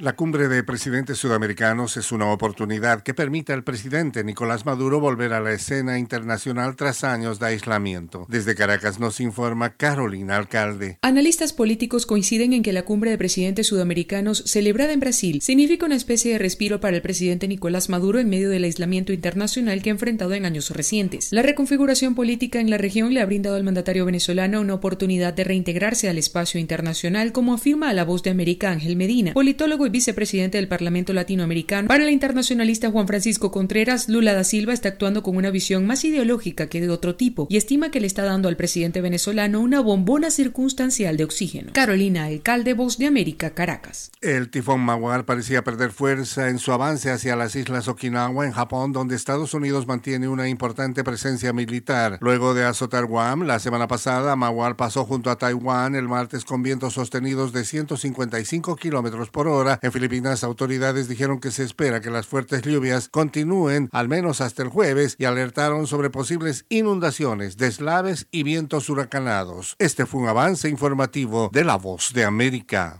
La 0.00 0.14
cumbre 0.14 0.48
de 0.48 0.64
presidentes 0.64 1.18
sudamericanos 1.18 1.98
es 1.98 2.10
una 2.10 2.32
oportunidad 2.32 3.02
que 3.02 3.12
permite 3.12 3.52
al 3.52 3.64
presidente 3.64 4.24
Nicolás 4.24 4.64
Maduro 4.64 4.98
volver 4.98 5.34
a 5.34 5.40
la 5.40 5.52
escena 5.52 5.98
internacional 5.98 6.74
tras 6.74 7.04
años 7.04 7.38
de 7.38 7.48
aislamiento. 7.48 8.24
Desde 8.30 8.54
Caracas 8.54 8.98
nos 8.98 9.20
informa 9.20 9.76
Carolina 9.76 10.38
Alcalde. 10.38 10.96
Analistas 11.02 11.52
políticos 11.52 12.06
coinciden 12.06 12.54
en 12.54 12.62
que 12.62 12.72
la 12.72 12.86
cumbre 12.86 13.10
de 13.10 13.18
presidentes 13.18 13.66
sudamericanos 13.66 14.42
celebrada 14.46 14.94
en 14.94 15.00
Brasil 15.00 15.42
significa 15.42 15.84
una 15.84 15.96
especie 15.96 16.32
de 16.32 16.38
respiro 16.38 16.80
para 16.80 16.96
el 16.96 17.02
presidente 17.02 17.46
Nicolás 17.46 17.90
Maduro 17.90 18.20
en 18.20 18.30
medio 18.30 18.48
del 18.48 18.64
aislamiento 18.64 19.12
internacional 19.12 19.82
que 19.82 19.90
ha 19.90 19.92
enfrentado 19.92 20.32
en 20.32 20.46
años 20.46 20.70
recientes. 20.70 21.28
La 21.30 21.42
reconfiguración 21.42 22.14
política 22.14 22.58
en 22.58 22.70
la 22.70 22.78
región 22.78 23.12
le 23.12 23.20
ha 23.20 23.26
brindado 23.26 23.56
al 23.56 23.64
mandatario 23.64 24.06
venezolano 24.06 24.62
una 24.62 24.72
oportunidad 24.72 25.34
de 25.34 25.44
reintegrarse 25.44 26.08
al 26.08 26.16
espacio 26.16 26.58
internacional, 26.58 27.32
como 27.32 27.52
afirma 27.52 27.90
a 27.90 27.92
la 27.92 28.06
voz 28.06 28.22
de 28.22 28.30
América 28.30 28.70
Ángel 28.70 28.96
Medina, 28.96 29.34
politólogo 29.34 29.84
y 29.84 29.89
vicepresidente 29.90 30.58
del 30.58 30.68
Parlamento 30.68 31.12
Latinoamericano. 31.12 31.88
Para 31.88 32.04
el 32.04 32.10
internacionalista 32.10 32.90
Juan 32.90 33.06
Francisco 33.06 33.50
Contreras, 33.50 34.08
Lula 34.08 34.34
da 34.34 34.44
Silva 34.44 34.72
está 34.72 34.88
actuando 34.88 35.22
con 35.22 35.36
una 35.36 35.50
visión 35.50 35.86
más 35.86 36.04
ideológica 36.04 36.68
que 36.68 36.80
de 36.80 36.90
otro 36.90 37.16
tipo 37.16 37.46
y 37.50 37.56
estima 37.56 37.90
que 37.90 38.00
le 38.00 38.06
está 38.06 38.24
dando 38.24 38.48
al 38.48 38.56
presidente 38.56 39.00
venezolano 39.00 39.60
una 39.60 39.80
bombona 39.80 40.30
circunstancial 40.30 41.16
de 41.16 41.24
oxígeno. 41.24 41.72
Carolina 41.72 42.24
Alcalde, 42.24 42.74
Voz 42.74 42.98
de 42.98 43.06
América, 43.06 43.50
Caracas. 43.50 44.10
El 44.20 44.50
tifón 44.50 44.80
Maguar 44.80 45.24
parecía 45.24 45.64
perder 45.64 45.90
fuerza 45.90 46.48
en 46.48 46.58
su 46.58 46.72
avance 46.72 47.10
hacia 47.10 47.36
las 47.36 47.56
islas 47.56 47.88
Okinawa 47.88 48.46
en 48.46 48.52
Japón, 48.52 48.92
donde 48.92 49.16
Estados 49.16 49.54
Unidos 49.54 49.86
mantiene 49.86 50.28
una 50.28 50.48
importante 50.48 51.04
presencia 51.04 51.52
militar. 51.52 52.18
Luego 52.20 52.54
de 52.54 52.64
azotar 52.64 53.06
Guam, 53.06 53.42
la 53.42 53.58
semana 53.58 53.88
pasada, 53.88 54.36
Maguar 54.36 54.76
pasó 54.76 55.04
junto 55.04 55.30
a 55.30 55.38
Taiwán 55.38 55.94
el 55.94 56.08
martes 56.08 56.44
con 56.44 56.62
vientos 56.62 56.94
sostenidos 56.94 57.52
de 57.52 57.64
155 57.64 58.76
kilómetros 58.76 59.30
por 59.30 59.48
hora. 59.48 59.79
En 59.82 59.92
Filipinas, 59.92 60.44
autoridades 60.44 61.08
dijeron 61.08 61.40
que 61.40 61.50
se 61.50 61.64
espera 61.64 62.00
que 62.00 62.10
las 62.10 62.26
fuertes 62.26 62.62
lluvias 62.62 63.08
continúen 63.08 63.88
al 63.92 64.08
menos 64.08 64.40
hasta 64.40 64.62
el 64.62 64.68
jueves 64.68 65.16
y 65.18 65.24
alertaron 65.24 65.86
sobre 65.86 66.10
posibles 66.10 66.66
inundaciones, 66.68 67.56
deslaves 67.56 68.26
y 68.30 68.42
vientos 68.42 68.90
huracanados. 68.90 69.76
Este 69.78 70.04
fue 70.04 70.20
un 70.20 70.28
avance 70.28 70.68
informativo 70.68 71.50
de 71.52 71.64
La 71.64 71.76
Voz 71.76 72.12
de 72.12 72.24
América. 72.24 72.98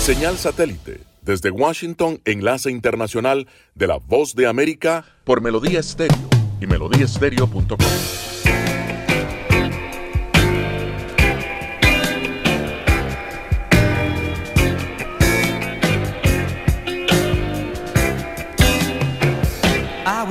Señal 0.00 0.36
satélite. 0.36 1.00
Desde 1.22 1.50
Washington, 1.50 2.20
enlace 2.24 2.70
internacional 2.70 3.46
de 3.74 3.86
la 3.86 3.98
Voz 3.98 4.34
de 4.34 4.48
América 4.48 5.04
por 5.24 5.40
Melodía 5.40 5.80
Estéreo 5.80 6.28
y 6.60 6.66
melodíaestéreo.com. 6.66 8.41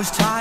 was 0.01 0.09
tired 0.09 0.40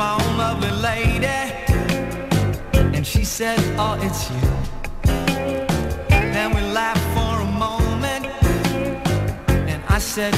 my 0.00 0.14
own 0.14 0.38
lovely 0.38 0.70
lady. 0.88 1.40
And 2.96 3.06
she 3.06 3.22
said, 3.22 3.58
oh, 3.78 3.98
it's 4.00 4.30
you. 4.30 4.46
Then 6.34 6.54
we 6.54 6.62
laughed 6.72 7.06
for 7.16 7.32
a 7.46 7.50
moment. 7.66 8.24
And 9.70 9.82
I 9.96 9.98
said, 9.98 10.32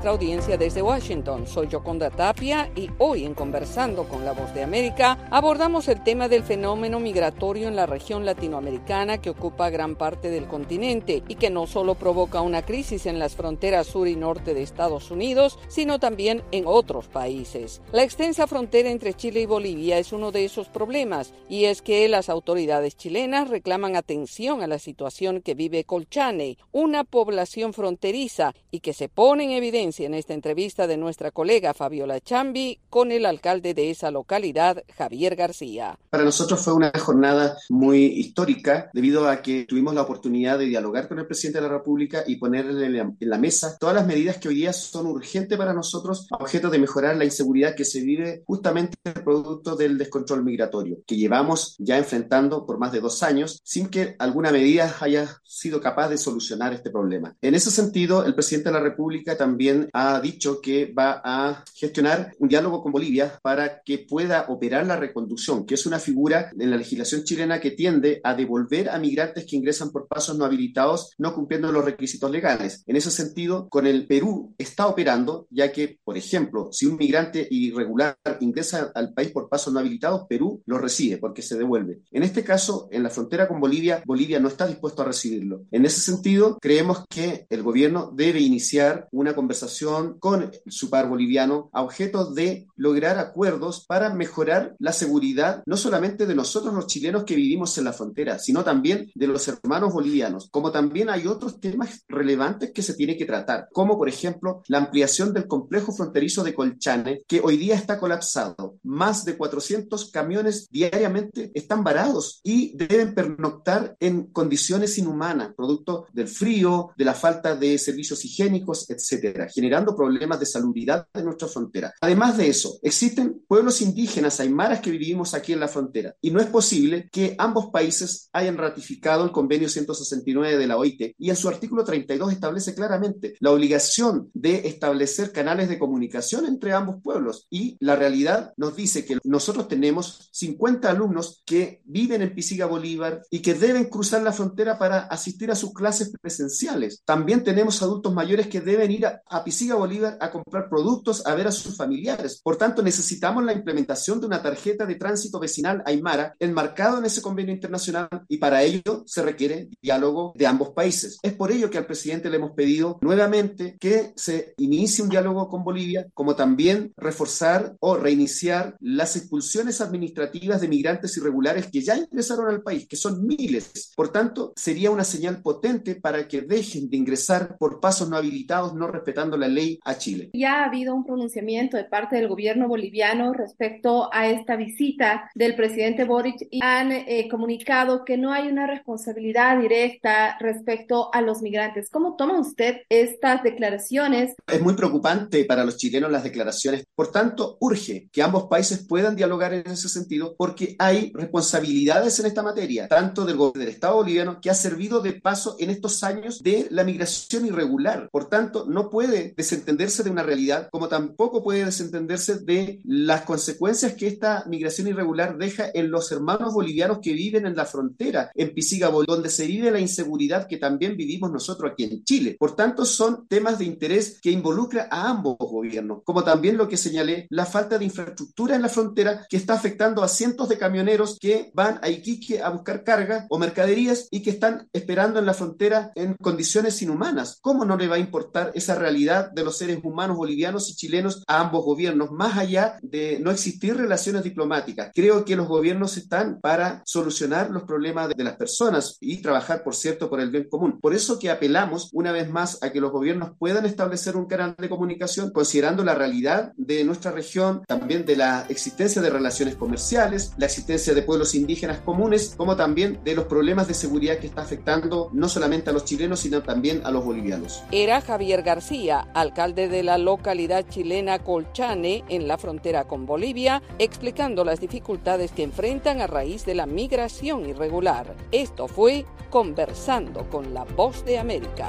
nuestra 0.00 0.12
audiencia 0.12 0.56
desde 0.56 0.80
Washington. 0.80 1.46
Soy 1.46 1.68
Yoconda 1.68 2.08
Tapia 2.08 2.70
y 2.74 2.88
hoy 2.96 3.26
en 3.26 3.34
Conversando 3.34 4.08
con 4.08 4.24
la 4.24 4.32
Voz 4.32 4.54
de 4.54 4.62
América 4.62 5.18
abordamos 5.30 5.88
el 5.88 6.02
tema 6.02 6.26
del 6.26 6.42
fenómeno 6.42 7.00
migratorio 7.00 7.68
en 7.68 7.76
la 7.76 7.84
región 7.84 8.24
latinoamericana 8.24 9.18
que 9.18 9.28
ocupa 9.28 9.68
gran 9.68 9.96
parte 9.96 10.30
del 10.30 10.46
continente 10.46 11.22
y 11.28 11.34
que 11.34 11.50
no 11.50 11.66
solo 11.66 11.96
provoca 11.96 12.40
una 12.40 12.62
crisis 12.62 13.04
en 13.04 13.18
las 13.18 13.36
fronteras 13.36 13.88
sur 13.88 14.08
y 14.08 14.16
norte 14.16 14.54
de 14.54 14.62
Estados 14.62 15.10
Unidos, 15.10 15.58
sino 15.68 15.98
también 15.98 16.44
en 16.50 16.64
otros 16.66 17.08
países. 17.08 17.82
La 17.92 18.02
extensa 18.02 18.46
frontera 18.46 18.88
entre 18.88 19.12
Chile 19.12 19.42
y 19.42 19.46
Bolivia 19.46 19.98
es 19.98 20.14
uno 20.14 20.32
de 20.32 20.46
esos 20.46 20.70
problemas 20.70 21.34
y 21.46 21.66
es 21.66 21.82
que 21.82 22.08
las 22.08 22.30
autoridades 22.30 22.96
chilenas 22.96 23.50
reclaman 23.50 23.96
atención 23.96 24.62
a 24.62 24.66
la 24.66 24.78
situación 24.78 25.42
que 25.42 25.52
vive 25.52 25.84
Colchane, 25.84 26.56
una 26.72 27.04
población 27.04 27.74
fronteriza 27.74 28.54
y 28.70 28.80
que 28.80 28.94
se 28.94 29.10
pone 29.10 29.44
en 29.44 29.50
evidencia 29.50 29.89
en 29.98 30.14
esta 30.14 30.34
entrevista 30.34 30.86
de 30.86 30.96
nuestra 30.96 31.32
colega 31.32 31.74
Fabiola 31.74 32.20
Chambi 32.20 32.78
con 32.88 33.10
el 33.10 33.26
alcalde 33.26 33.74
de 33.74 33.90
esa 33.90 34.12
localidad, 34.12 34.84
Javier 34.96 35.34
García. 35.34 35.98
Para 36.10 36.22
nosotros 36.22 36.60
fue 36.60 36.74
una 36.74 36.92
jornada 36.96 37.56
muy 37.68 38.04
histórica 38.04 38.88
debido 38.94 39.28
a 39.28 39.42
que 39.42 39.64
tuvimos 39.64 39.94
la 39.94 40.02
oportunidad 40.02 40.58
de 40.58 40.66
dialogar 40.66 41.08
con 41.08 41.18
el 41.18 41.26
presidente 41.26 41.58
de 41.60 41.66
la 41.66 41.74
República 41.74 42.22
y 42.24 42.36
ponerle 42.36 42.86
en 42.86 43.16
la, 43.18 43.38
mesa 43.38 43.76
todas 43.78 43.96
las 43.96 44.06
medidas 44.06 44.36
que 44.36 44.48
hoy 44.48 44.54
día 44.54 44.72
son 44.72 45.06
urgentes 45.06 45.58
para 45.58 45.72
nosotros 45.72 46.28
objeto 46.30 46.70
de 46.70 46.78
mejorar 46.78 47.16
la 47.16 47.24
inseguridad 47.24 47.74
que 47.74 47.84
se 47.84 48.02
vive 48.02 48.44
justamente 48.46 48.96
producto 49.24 49.74
del 49.74 49.98
descontrol 49.98 50.44
migratorio 50.44 50.98
que 51.06 51.16
llevamos 51.16 51.74
ya 51.78 51.98
enfrentando 51.98 52.66
por 52.66 52.78
más 52.78 52.92
de 52.92 53.00
dos 53.00 53.22
años 53.22 53.60
sin 53.64 53.88
que 53.88 54.14
alguna 54.18 54.52
medida 54.52 54.94
haya 55.00 55.40
sido 55.42 55.80
capaz 55.80 56.08
de 56.08 56.18
solucionar 56.18 56.72
este 56.72 56.90
problema. 56.90 57.34
En 57.40 57.54
ese 57.54 57.70
sentido, 57.70 58.24
el 58.24 58.34
presidente 58.34 58.68
de 58.68 58.74
la 58.74 58.80
República 58.80 59.36
también 59.36 59.79
ha 59.92 60.20
dicho 60.20 60.60
que 60.60 60.92
va 60.92 61.20
a 61.24 61.64
gestionar 61.74 62.34
un 62.38 62.48
diálogo 62.48 62.82
con 62.82 62.92
Bolivia 62.92 63.38
para 63.42 63.82
que 63.82 63.98
pueda 63.98 64.46
operar 64.48 64.86
la 64.86 64.96
reconducción, 64.96 65.66
que 65.66 65.74
es 65.74 65.86
una 65.86 65.98
figura 65.98 66.50
en 66.58 66.70
la 66.70 66.76
legislación 66.76 67.24
chilena 67.24 67.60
que 67.60 67.70
tiende 67.70 68.20
a 68.24 68.34
devolver 68.34 68.90
a 68.90 68.98
migrantes 68.98 69.46
que 69.46 69.56
ingresan 69.56 69.90
por 69.90 70.08
pasos 70.08 70.36
no 70.36 70.44
habilitados, 70.44 71.12
no 71.18 71.34
cumpliendo 71.34 71.72
los 71.72 71.84
requisitos 71.84 72.30
legales. 72.30 72.82
En 72.86 72.96
ese 72.96 73.10
sentido, 73.10 73.68
con 73.68 73.86
el 73.86 74.06
Perú 74.06 74.54
está 74.58 74.86
operando, 74.86 75.46
ya 75.50 75.72
que, 75.72 75.98
por 76.04 76.16
ejemplo, 76.16 76.70
si 76.72 76.86
un 76.86 76.96
migrante 76.96 77.46
irregular 77.50 78.16
ingresa 78.40 78.90
al 78.94 79.12
país 79.12 79.30
por 79.30 79.48
pasos 79.48 79.72
no 79.72 79.80
habilitados, 79.80 80.26
Perú 80.28 80.62
lo 80.66 80.78
recibe 80.78 81.18
porque 81.18 81.42
se 81.42 81.56
devuelve. 81.56 82.00
En 82.10 82.22
este 82.22 82.44
caso, 82.44 82.88
en 82.90 83.02
la 83.02 83.10
frontera 83.10 83.48
con 83.48 83.60
Bolivia, 83.60 84.02
Bolivia 84.04 84.40
no 84.40 84.48
está 84.48 84.66
dispuesto 84.66 85.02
a 85.02 85.06
recibirlo. 85.06 85.62
En 85.70 85.84
ese 85.84 86.00
sentido, 86.00 86.58
creemos 86.60 87.04
que 87.08 87.46
el 87.48 87.62
gobierno 87.62 88.12
debe 88.14 88.40
iniciar 88.40 89.08
una 89.12 89.34
conversación 89.34 89.69
con 90.18 90.50
su 90.66 90.90
par 90.90 91.08
boliviano 91.08 91.70
a 91.72 91.82
objeto 91.82 92.32
de 92.32 92.66
lograr 92.76 93.18
acuerdos 93.18 93.84
para 93.86 94.12
mejorar 94.14 94.74
la 94.78 94.92
seguridad 94.92 95.62
no 95.66 95.76
solamente 95.76 96.26
de 96.26 96.34
nosotros 96.34 96.74
los 96.74 96.86
chilenos 96.86 97.24
que 97.24 97.36
vivimos 97.36 97.76
en 97.78 97.84
la 97.84 97.92
frontera, 97.92 98.38
sino 98.38 98.64
también 98.64 99.10
de 99.14 99.26
los 99.26 99.46
hermanos 99.48 99.92
bolivianos, 99.92 100.48
como 100.50 100.72
también 100.72 101.10
hay 101.10 101.26
otros 101.26 101.60
temas 101.60 102.04
relevantes 102.08 102.72
que 102.72 102.82
se 102.82 102.94
tiene 102.94 103.16
que 103.16 103.24
tratar, 103.24 103.68
como 103.72 103.96
por 103.96 104.08
ejemplo 104.08 104.62
la 104.68 104.78
ampliación 104.78 105.32
del 105.32 105.46
complejo 105.46 105.92
fronterizo 105.92 106.42
de 106.42 106.54
Colchane, 106.54 107.22
que 107.26 107.40
hoy 107.42 107.56
día 107.56 107.74
está 107.74 107.98
colapsado. 107.98 108.76
Más 108.82 109.24
de 109.24 109.36
400 109.36 110.10
camiones 110.10 110.68
diariamente 110.70 111.50
están 111.54 111.84
varados 111.84 112.40
y 112.42 112.76
deben 112.76 113.14
pernoctar 113.14 113.96
en 114.00 114.26
condiciones 114.26 114.98
inhumanas, 114.98 115.54
producto 115.54 116.06
del 116.12 116.28
frío, 116.28 116.90
de 116.96 117.04
la 117.04 117.14
falta 117.14 117.54
de 117.56 117.78
servicios 117.78 118.24
higiénicos, 118.24 118.88
etcétera, 118.88 119.48
generando 119.60 119.94
problemas 119.94 120.40
de 120.40 120.46
salubridad 120.46 121.06
en 121.12 121.26
nuestra 121.26 121.46
frontera. 121.46 121.92
Además 122.00 122.38
de 122.38 122.48
eso, 122.48 122.78
existen 122.82 123.42
pueblos 123.46 123.82
indígenas 123.82 124.40
aymaras 124.40 124.80
que 124.80 124.90
vivimos 124.90 125.34
aquí 125.34 125.52
en 125.52 125.60
la 125.60 125.68
frontera 125.68 126.14
y 126.22 126.30
no 126.30 126.40
es 126.40 126.46
posible 126.46 127.10
que 127.12 127.34
ambos 127.36 127.66
países 127.66 128.30
hayan 128.32 128.56
ratificado 128.56 129.22
el 129.22 129.32
convenio 129.32 129.68
169 129.68 130.56
de 130.56 130.66
la 130.66 130.78
OIT 130.78 131.14
y 131.18 131.28
en 131.28 131.36
su 131.36 131.48
artículo 131.48 131.84
32 131.84 132.32
establece 132.32 132.74
claramente 132.74 133.34
la 133.40 133.50
obligación 133.50 134.30
de 134.32 134.66
establecer 134.66 135.30
canales 135.30 135.68
de 135.68 135.78
comunicación 135.78 136.46
entre 136.46 136.72
ambos 136.72 136.96
pueblos 137.02 137.46
y 137.50 137.76
la 137.80 137.96
realidad 137.96 138.54
nos 138.56 138.74
dice 138.74 139.04
que 139.04 139.18
nosotros 139.24 139.68
tenemos 139.68 140.30
50 140.32 140.88
alumnos 140.88 141.42
que 141.44 141.82
viven 141.84 142.22
en 142.22 142.34
Pisiga 142.34 142.64
Bolívar 142.64 143.22
y 143.30 143.40
que 143.40 143.52
deben 143.52 143.84
cruzar 143.84 144.22
la 144.22 144.32
frontera 144.32 144.78
para 144.78 145.00
asistir 145.00 145.50
a 145.50 145.54
sus 145.54 145.74
clases 145.74 146.12
presenciales. 146.18 147.02
También 147.04 147.44
tenemos 147.44 147.82
adultos 147.82 148.14
mayores 148.14 148.46
que 148.46 148.62
deben 148.62 148.90
ir 148.90 149.04
a, 149.06 149.20
a 149.26 149.44
Pisiga 149.50 149.74
Bolívar 149.74 150.16
a 150.20 150.30
comprar 150.30 150.68
productos, 150.68 151.26
a 151.26 151.34
ver 151.34 151.48
a 151.48 151.50
sus 151.50 151.76
familiares. 151.76 152.40
Por 152.40 152.56
tanto, 152.56 152.84
necesitamos 152.84 153.42
la 153.42 153.52
implementación 153.52 154.20
de 154.20 154.26
una 154.26 154.40
tarjeta 154.40 154.86
de 154.86 154.94
tránsito 154.94 155.40
vecinal 155.40 155.82
Aymara 155.86 156.36
enmarcado 156.38 156.98
en 156.98 157.06
ese 157.06 157.20
convenio 157.20 157.52
internacional 157.52 158.08
y 158.28 158.36
para 158.36 158.62
ello 158.62 159.02
se 159.06 159.22
requiere 159.22 159.68
diálogo 159.82 160.34
de 160.36 160.46
ambos 160.46 160.68
países. 160.68 161.18
Es 161.24 161.32
por 161.32 161.50
ello 161.50 161.68
que 161.68 161.78
al 161.78 161.86
presidente 161.86 162.30
le 162.30 162.36
hemos 162.36 162.52
pedido 162.52 162.98
nuevamente 163.00 163.76
que 163.80 164.12
se 164.14 164.54
inicie 164.58 165.02
un 165.02 165.10
diálogo 165.10 165.48
con 165.48 165.64
Bolivia, 165.64 166.06
como 166.14 166.36
también 166.36 166.92
reforzar 166.96 167.74
o 167.80 167.96
reiniciar 167.96 168.76
las 168.78 169.16
expulsiones 169.16 169.80
administrativas 169.80 170.60
de 170.60 170.68
migrantes 170.68 171.16
irregulares 171.16 171.66
que 171.72 171.82
ya 171.82 171.96
ingresaron 171.96 172.46
al 172.46 172.62
país, 172.62 172.86
que 172.86 172.94
son 172.94 173.26
miles. 173.26 173.90
Por 173.96 174.12
tanto, 174.12 174.52
sería 174.54 174.92
una 174.92 175.02
señal 175.02 175.42
potente 175.42 175.96
para 175.96 176.28
que 176.28 176.42
dejen 176.42 176.88
de 176.88 176.98
ingresar 176.98 177.58
por 177.58 177.80
pasos 177.80 178.08
no 178.08 178.16
habilitados, 178.16 178.74
no 178.74 178.86
respetando 178.86 179.39
la 179.40 179.48
ley 179.48 179.78
a 179.84 179.98
Chile. 179.98 180.30
Ya 180.32 180.60
ha 180.62 180.66
habido 180.66 180.94
un 180.94 181.04
pronunciamiento 181.04 181.76
de 181.76 181.84
parte 181.84 182.16
del 182.16 182.28
gobierno 182.28 182.68
boliviano 182.68 183.32
respecto 183.32 184.08
a 184.12 184.28
esta 184.28 184.56
visita 184.56 185.30
del 185.34 185.54
presidente 185.54 186.04
Boric 186.04 186.46
y 186.50 186.60
han 186.62 186.92
eh, 186.92 187.28
comunicado 187.30 188.04
que 188.04 188.16
no 188.16 188.32
hay 188.32 188.48
una 188.48 188.66
responsabilidad 188.66 189.60
directa 189.60 190.36
respecto 190.38 191.12
a 191.12 191.20
los 191.22 191.42
migrantes. 191.42 191.90
¿Cómo 191.90 192.16
toma 192.16 192.38
usted 192.38 192.82
estas 192.88 193.42
declaraciones? 193.42 194.34
Es 194.46 194.60
muy 194.60 194.74
preocupante 194.74 195.44
para 195.44 195.64
los 195.64 195.76
chilenos 195.76 196.10
las 196.10 196.24
declaraciones. 196.24 196.84
Por 196.94 197.10
tanto, 197.10 197.56
urge 197.60 198.08
que 198.12 198.22
ambos 198.22 198.44
países 198.44 198.86
puedan 198.86 199.16
dialogar 199.16 199.54
en 199.54 199.66
ese 199.66 199.88
sentido 199.88 200.34
porque 200.36 200.76
hay 200.78 201.12
responsabilidades 201.14 202.18
en 202.20 202.26
esta 202.26 202.42
materia, 202.42 202.88
tanto 202.88 203.24
del, 203.24 203.38
del 203.54 203.68
Estado 203.68 203.96
boliviano 203.96 204.40
que 204.40 204.50
ha 204.50 204.54
servido 204.54 205.00
de 205.00 205.14
paso 205.14 205.56
en 205.58 205.70
estos 205.70 206.02
años 206.04 206.42
de 206.42 206.68
la 206.70 206.84
migración 206.84 207.46
irregular. 207.46 208.08
Por 208.10 208.28
tanto, 208.28 208.66
no 208.66 208.90
puede 208.90 209.29
desentenderse 209.36 210.02
de 210.02 210.10
una 210.10 210.22
realidad 210.22 210.68
como 210.70 210.88
tampoco 210.88 211.42
puede 211.42 211.64
desentenderse 211.64 212.38
de 212.40 212.80
la 212.84 213.10
las 213.10 213.22
consecuencias 213.22 213.94
que 213.94 214.06
esta 214.06 214.44
migración 214.46 214.86
irregular 214.86 215.36
deja 215.36 215.66
en 215.74 215.90
los 215.90 216.12
hermanos 216.12 216.54
bolivianos 216.54 217.00
que 217.02 217.12
viven 217.12 217.44
en 217.44 217.56
la 217.56 217.64
frontera, 217.64 218.30
en 218.36 218.54
Pisigabo, 218.54 219.02
donde 219.02 219.30
se 219.30 219.48
vive 219.48 219.72
la 219.72 219.80
inseguridad 219.80 220.46
que 220.46 220.58
también 220.58 220.96
vivimos 220.96 221.32
nosotros 221.32 221.72
aquí 221.72 221.82
en 221.82 222.04
Chile. 222.04 222.36
Por 222.38 222.54
tanto, 222.54 222.84
son 222.84 223.26
temas 223.26 223.58
de 223.58 223.64
interés 223.64 224.20
que 224.22 224.30
involucra 224.30 224.86
a 224.92 225.10
ambos 225.10 225.36
gobiernos, 225.38 226.02
como 226.04 226.22
también 226.22 226.56
lo 226.56 226.68
que 226.68 226.76
señalé, 226.76 227.26
la 227.30 227.46
falta 227.46 227.78
de 227.78 227.84
infraestructura 227.84 228.54
en 228.54 228.62
la 228.62 228.68
frontera 228.68 229.26
que 229.28 229.36
está 229.36 229.54
afectando 229.54 230.04
a 230.04 230.08
cientos 230.08 230.48
de 230.48 230.58
camioneros 230.58 231.18
que 231.18 231.50
van 231.52 231.80
a 231.82 231.88
Iquique 231.88 232.40
a 232.40 232.50
buscar 232.50 232.84
carga 232.84 233.26
o 233.28 233.40
mercaderías 233.40 234.06
y 234.12 234.22
que 234.22 234.30
están 234.30 234.68
esperando 234.72 235.18
en 235.18 235.26
la 235.26 235.34
frontera 235.34 235.90
en 235.96 236.14
condiciones 236.14 236.80
inhumanas. 236.80 237.38
¿Cómo 237.40 237.64
no 237.64 237.76
le 237.76 237.88
va 237.88 237.96
a 237.96 237.98
importar 237.98 238.52
esa 238.54 238.76
realidad 238.76 239.19
de 239.28 239.44
los 239.44 239.58
seres 239.58 239.78
humanos 239.82 240.16
bolivianos 240.16 240.70
y 240.70 240.74
chilenos 240.74 241.22
a 241.26 241.40
ambos 241.40 241.64
gobiernos, 241.64 242.10
más 242.10 242.36
allá 242.36 242.78
de 242.82 243.18
no 243.20 243.30
existir 243.30 243.76
relaciones 243.76 244.24
diplomáticas? 244.24 244.90
Creo 244.94 245.24
que 245.24 245.36
los 245.36 245.48
gobiernos 245.48 245.96
están 245.96 246.40
para 246.40 246.82
solucionar 246.84 247.50
los 247.50 247.64
problemas 247.64 248.08
de, 248.08 248.24
las 248.24 248.36
personas 248.36 248.98
y 249.00 249.22
trabajar, 249.22 249.62
por 249.62 249.74
cierto, 249.74 250.10
por 250.10 250.20
el 250.20 250.30
bien 250.30 250.48
común. 250.48 250.78
Por 250.80 250.94
eso 250.94 251.18
que 251.18 251.30
apelamos 251.30 251.90
una 251.92 252.12
vez 252.12 252.30
más 252.30 252.62
a 252.62 252.70
que 252.70 252.80
los 252.80 252.92
gobiernos 252.92 253.32
puedan 253.38 253.64
establecer 253.64 254.16
un 254.16 254.26
canal 254.26 254.54
de 254.58 254.68
comunicación 254.68 255.30
considerando 255.30 255.84
la 255.84 255.94
realidad 255.94 256.52
de 256.56 256.84
nuestra 256.84 257.12
región, 257.12 257.62
también 257.66 258.04
de 258.04 258.16
la 258.16 258.46
existencia 258.48 259.00
de 259.00 259.10
relaciones 259.10 259.56
comerciales, 259.56 260.32
la 260.36 260.46
existencia 260.46 260.94
de 260.94 261.02
pueblos 261.02 261.34
indígenas 261.34 261.80
comunes, 261.80 262.34
como 262.36 262.56
también 262.56 263.00
de 263.04 263.14
los 263.14 263.24
problemas 263.24 263.68
de 263.68 263.74
seguridad 263.74 264.18
que 264.18 264.26
está 264.26 264.42
afectando 264.42 265.10
no 265.12 265.28
solamente 265.28 265.70
a 265.70 265.72
los 265.72 265.84
chilenos, 265.84 266.20
sino 266.20 266.42
también 266.42 266.82
a 266.84 266.90
los 266.90 267.04
bolivianos. 267.04 267.62
Era 267.72 268.00
Javier 268.00 268.42
García, 268.42 268.99
alcalde 269.14 269.68
de 269.68 269.82
la 269.82 269.98
localidad 269.98 270.66
chilena 270.68 271.18
Colchane, 271.18 272.04
en 272.08 272.28
la 272.28 272.38
frontera 272.38 272.84
con 272.84 273.06
Bolivia, 273.06 273.62
explicando 273.78 274.44
las 274.44 274.60
dificultades 274.60 275.32
que 275.32 275.42
enfrentan 275.42 276.00
a 276.00 276.06
raíz 276.06 276.44
de 276.44 276.54
la 276.54 276.66
migración 276.66 277.46
irregular. 277.48 278.14
Esto 278.32 278.68
fue 278.68 279.04
Conversando 279.30 280.28
con 280.28 280.54
la 280.54 280.64
Voz 280.64 281.04
de 281.04 281.18
América. 281.18 281.66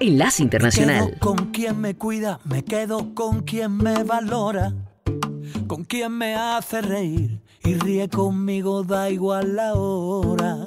Enlace 0.00 0.42
Internacional. 0.42 1.04
Me 1.04 1.10
quedo 1.10 1.18
con 1.20 1.36
quien 1.52 1.80
me 1.80 1.94
cuida, 1.96 2.40
me 2.44 2.64
quedo 2.64 3.14
con 3.14 3.42
quien 3.42 3.76
me 3.76 4.02
valora, 4.02 4.74
con 5.68 5.84
quien 5.84 6.12
me 6.12 6.34
hace 6.34 6.82
reír 6.82 7.40
y 7.64 7.74
ríe 7.74 8.08
conmigo, 8.08 8.82
da 8.82 9.10
igual 9.10 9.54
la 9.54 9.74
hora. 9.74 10.66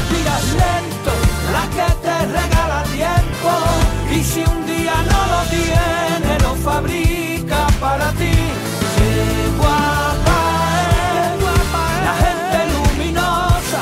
fabrica 6.71 7.61
para 7.79 8.07
ti. 8.19 8.35
Qué 8.95 9.13
guapa 9.59 10.41
la 12.07 12.13
gente 12.23 12.59
luminosa, 12.75 13.81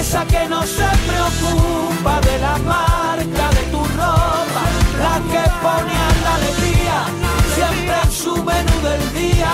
esa 0.00 0.22
que 0.32 0.42
no 0.52 0.60
se 0.76 0.88
preocupa 1.08 2.14
de 2.28 2.34
la 2.46 2.56
marca 2.72 3.46
de 3.56 3.62
tu 3.72 3.80
ropa, 4.00 4.62
la 5.04 5.16
que 5.30 5.44
pone 5.64 5.94
a 6.08 6.10
la 6.24 6.32
alegría 6.40 6.98
siempre 7.56 7.96
en 8.04 8.12
su 8.22 8.34
menú 8.50 8.76
del 8.88 9.04
día, 9.20 9.52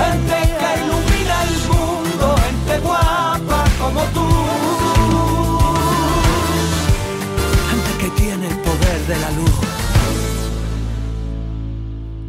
gente 0.00 0.36
que 0.60 0.70
ilumina 0.82 1.36
el 1.48 1.54
mundo, 1.70 2.24
gente 2.44 2.74
guapa 2.86 3.60
como 3.80 4.00
tú. 4.16 4.28
Gente 7.70 7.92
que 8.00 8.08
tiene 8.20 8.44
el 8.52 8.58
poder 8.66 9.00
de 9.10 9.16
la 9.24 9.30
luz. 9.38 9.63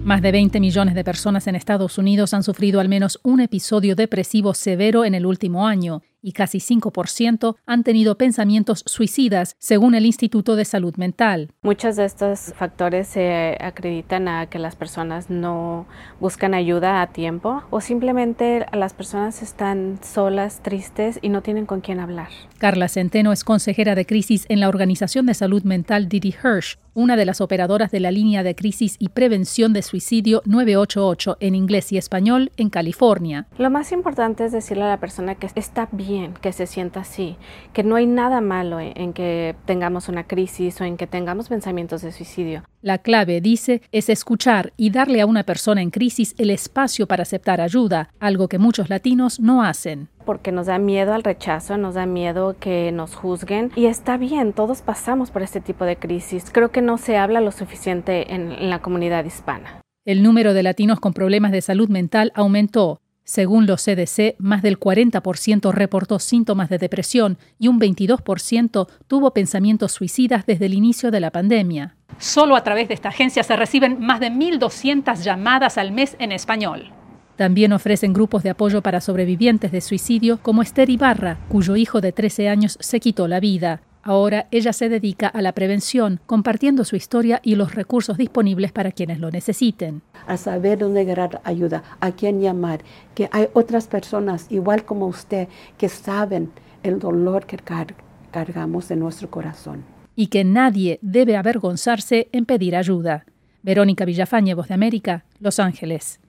Más 0.05 0.21
de 0.21 0.31
20 0.31 0.59
millones 0.59 0.93
de 0.93 1.03
personas 1.03 1.47
en 1.47 1.55
Estados 1.55 1.97
Unidos 1.97 2.35
han 2.35 2.43
sufrido 2.43 2.79
al 2.79 2.87
menos 2.87 3.19
un 3.23 3.39
episodio 3.41 3.95
depresivo 3.95 4.53
severo 4.53 5.03
en 5.03 5.15
el 5.15 5.25
último 5.25 5.65
año 5.65 6.03
y 6.25 6.31
casi 6.31 6.57
5% 6.57 7.55
han 7.67 7.83
tenido 7.83 8.17
pensamientos 8.17 8.83
suicidas, 8.87 9.55
según 9.59 9.93
el 9.93 10.07
Instituto 10.07 10.55
de 10.55 10.65
Salud 10.65 10.95
Mental. 10.97 11.51
Muchos 11.61 11.97
de 11.97 12.05
estos 12.05 12.51
factores 12.57 13.07
se 13.07 13.55
acreditan 13.61 14.27
a 14.27 14.47
que 14.47 14.57
las 14.57 14.75
personas 14.75 15.29
no 15.29 15.85
buscan 16.19 16.55
ayuda 16.55 17.03
a 17.03 17.07
tiempo 17.13 17.61
o 17.69 17.79
simplemente 17.79 18.65
las 18.73 18.95
personas 18.95 19.43
están 19.43 19.99
solas, 20.01 20.63
tristes 20.63 21.19
y 21.21 21.29
no 21.29 21.43
tienen 21.43 21.67
con 21.67 21.81
quién 21.81 21.99
hablar. 21.99 22.29
Carla 22.57 22.87
Centeno 22.87 23.31
es 23.31 23.43
consejera 23.43 23.93
de 23.93 24.07
crisis 24.07 24.45
en 24.49 24.59
la 24.59 24.69
Organización 24.69 25.27
de 25.27 25.35
Salud 25.35 25.61
Mental 25.61 26.09
Didi 26.09 26.33
Hirsch, 26.43 26.79
una 26.95 27.17
de 27.17 27.25
las 27.25 27.41
operadoras 27.41 27.91
de 27.91 27.99
la 27.99 28.09
línea 28.09 28.41
de 28.41 28.55
crisis 28.55 28.95
y 28.97 29.09
prevención 29.09 29.73
de 29.73 29.81
suicidio 29.81 30.41
988 30.45 31.37
en 31.41 31.53
inglés 31.53 31.91
y 31.91 31.97
español 31.97 32.51
en 32.57 32.69
California. 32.69 33.47
Lo 33.57 33.69
más 33.69 33.91
importante 33.91 34.45
es 34.45 34.53
decirle 34.53 34.85
a 34.85 34.87
la 34.87 34.99
persona 34.99 35.35
que 35.35 35.49
está 35.55 35.89
bien 35.91 36.14
que 36.41 36.51
se 36.51 36.65
sienta 36.67 37.01
así, 37.01 37.37
que 37.73 37.83
no 37.83 37.95
hay 37.95 38.05
nada 38.05 38.41
malo 38.41 38.79
en, 38.79 38.93
en 38.95 39.13
que 39.13 39.55
tengamos 39.65 40.09
una 40.09 40.25
crisis 40.25 40.79
o 40.81 40.83
en 40.83 40.97
que 40.97 41.07
tengamos 41.07 41.49
pensamientos 41.49 42.01
de 42.01 42.11
suicidio. 42.11 42.63
La 42.81 42.99
clave, 42.99 43.41
dice, 43.41 43.81
es 43.91 44.09
escuchar 44.09 44.73
y 44.77 44.91
darle 44.91 45.21
a 45.21 45.25
una 45.25 45.43
persona 45.43 45.81
en 45.81 45.89
crisis 45.89 46.35
el 46.37 46.49
espacio 46.49 47.07
para 47.07 47.23
aceptar 47.23 47.61
ayuda, 47.61 48.09
algo 48.19 48.47
que 48.47 48.59
muchos 48.59 48.89
latinos 48.89 49.39
no 49.39 49.63
hacen 49.63 50.09
porque 50.25 50.51
nos 50.51 50.65
da 50.65 50.79
miedo 50.79 51.13
al 51.13 51.23
rechazo, 51.23 51.77
nos 51.77 51.93
da 51.93 52.05
miedo 52.05 52.55
que 52.59 52.91
nos 52.91 53.15
juzguen 53.15 53.71
y 53.75 53.85
está 53.85 54.17
bien, 54.17 54.53
todos 54.53 54.81
pasamos 54.81 55.31
por 55.31 55.43
este 55.43 55.61
tipo 55.61 55.85
de 55.85 55.97
crisis. 55.97 56.45
Creo 56.51 56.71
que 56.71 56.81
no 56.81 56.97
se 56.97 57.15
habla 57.15 57.39
lo 57.41 57.51
suficiente 57.51 58.33
en, 58.33 58.51
en, 58.51 58.69
la 58.69 58.79
comunidad 58.79 59.23
hispana. 59.23 59.81
El 60.03 60.23
número 60.23 60.53
de 60.53 60.63
latinos 60.63 60.99
con 60.99 61.13
problemas 61.13 61.51
de 61.51 61.61
salud 61.61 61.89
mental 61.89 62.31
aumentó. 62.35 63.01
Según 63.25 63.65
los 63.65 63.83
CDC, 63.83 64.35
más 64.37 64.61
del 64.61 64.79
40% 64.79 65.73
reportó 65.73 66.19
síntomas 66.19 66.69
de 66.69 66.77
depresión 66.77 67.39
y 67.57 67.67
un 67.69 67.79
22% 67.79 68.87
tuvo 69.07 69.33
pensamientos 69.33 69.93
suicidas 69.93 70.45
desde 70.45 70.67
el 70.67 70.75
inicio 70.75 71.09
de 71.09 71.19
la 71.19 71.31
pandemia. 71.31 71.95
Solo 72.19 72.55
a 72.55 72.63
través 72.63 72.87
de 72.87 72.93
esta 72.93 73.09
agencia 73.09 73.41
se 73.41 73.55
reciben 73.55 73.99
más 73.99 74.19
de 74.19 74.29
1.200 74.29 75.23
llamadas 75.23 75.79
al 75.79 75.91
mes 75.91 76.15
en 76.19 76.31
español. 76.31 76.93
También 77.35 77.73
ofrecen 77.73 78.13
grupos 78.13 78.43
de 78.43 78.51
apoyo 78.51 78.83
para 78.83 79.01
sobrevivientes 79.01 79.71
de 79.71 79.81
suicidio 79.81 80.39
como 80.41 80.61
Esther 80.61 80.91
Ibarra, 80.91 81.39
cuyo 81.49 81.75
hijo 81.75 82.01
de 82.01 82.11
13 82.11 82.47
años 82.47 82.77
se 82.79 82.99
quitó 82.99 83.27
la 83.27 83.39
vida. 83.39 83.81
Ahora 84.07 84.47
ella 84.51 84.71
se 84.71 84.87
dedica 84.87 85.27
a 85.27 85.41
la 85.41 85.53
prevención, 85.53 86.19
compartiendo 86.27 86.85
su 86.85 86.95
historia 86.95 87.41
y 87.43 87.55
los 87.55 87.73
recursos 87.73 88.19
disponibles 88.19 88.71
para 88.71 88.91
quienes 88.91 89.19
lo 89.19 89.31
necesiten. 89.31 90.03
A 90.27 90.37
saber 90.37 90.77
dónde 90.77 91.01
agarrar 91.01 91.41
ayuda, 91.43 91.83
a 91.99 92.11
quién 92.11 92.39
llamar, 92.39 92.83
que 93.15 93.29
hay 93.31 93.47
otras 93.53 93.87
personas 93.87 94.45
igual 94.51 94.85
como 94.85 95.07
usted 95.07 95.47
que 95.79 95.89
saben 95.89 96.51
el 96.83 96.99
dolor 96.99 97.47
que 97.47 97.57
car 97.57 97.95
cargamos 98.29 98.91
en 98.91 98.99
nuestro 98.99 99.31
corazón. 99.31 99.83
Y 100.15 100.27
que 100.27 100.43
nadie 100.43 100.99
debe 101.01 101.35
avergonzarse 101.35 102.29
en 102.31 102.45
pedir 102.45 102.75
ayuda. 102.75 103.25
Verónica 103.63 104.05
Villafañe, 104.05 104.53
Voz 104.53 104.67
de 104.67 104.75
América, 104.75 105.25
Los 105.39 105.59
Ángeles. 105.59 106.19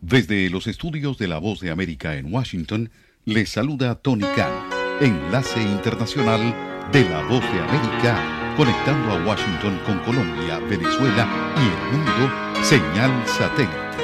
Desde 0.00 0.50
los 0.50 0.66
estudios 0.66 1.16
de 1.16 1.28
La 1.28 1.38
Voz 1.38 1.60
de 1.60 1.70
América 1.70 2.16
en 2.16 2.34
Washington, 2.34 2.90
les 3.24 3.50
saluda 3.50 3.94
Tony 3.94 4.24
Khan 4.34 4.73
enlace 5.00 5.60
internacional 5.62 6.40
de 6.92 7.08
la 7.08 7.22
voz 7.22 7.40
de 7.40 7.60
América, 7.60 8.54
conectando 8.56 9.12
a 9.12 9.24
Washington 9.24 9.80
con 9.84 9.98
Colombia, 10.00 10.58
Venezuela 10.68 11.26
y 11.56 11.66
el 11.66 11.98
mundo, 11.98 12.30
señal 12.62 13.10
satélite. 13.26 14.03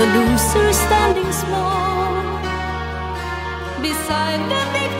the 0.00 0.06
loser 0.06 0.72
standing 0.72 1.30
small 1.30 2.40
beside 3.82 4.40
the 4.48 4.62
victory. 4.72 4.99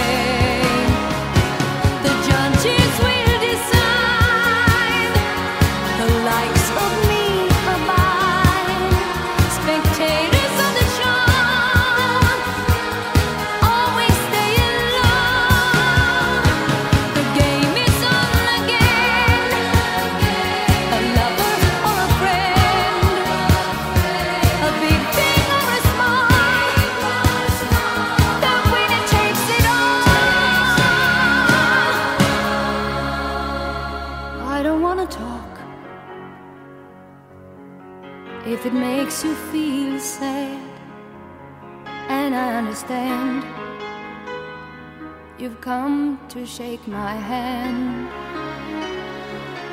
To 46.31 46.45
shake 46.45 46.87
my 46.87 47.13
hand. 47.13 48.07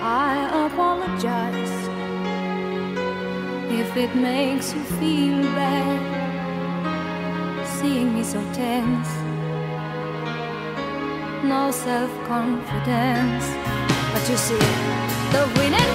I 0.02 0.66
apologize 0.66 1.76
if 3.70 3.96
it 3.96 4.16
makes 4.16 4.74
you 4.74 4.82
feel 4.98 5.40
bad, 5.54 6.00
seeing 7.78 8.12
me 8.12 8.24
so 8.24 8.40
tense, 8.54 9.08
no 11.44 11.70
self 11.70 12.10
confidence. 12.26 13.46
But 14.12 14.28
you 14.28 14.36
see, 14.36 14.64
the 15.34 15.44
winner 15.58 15.86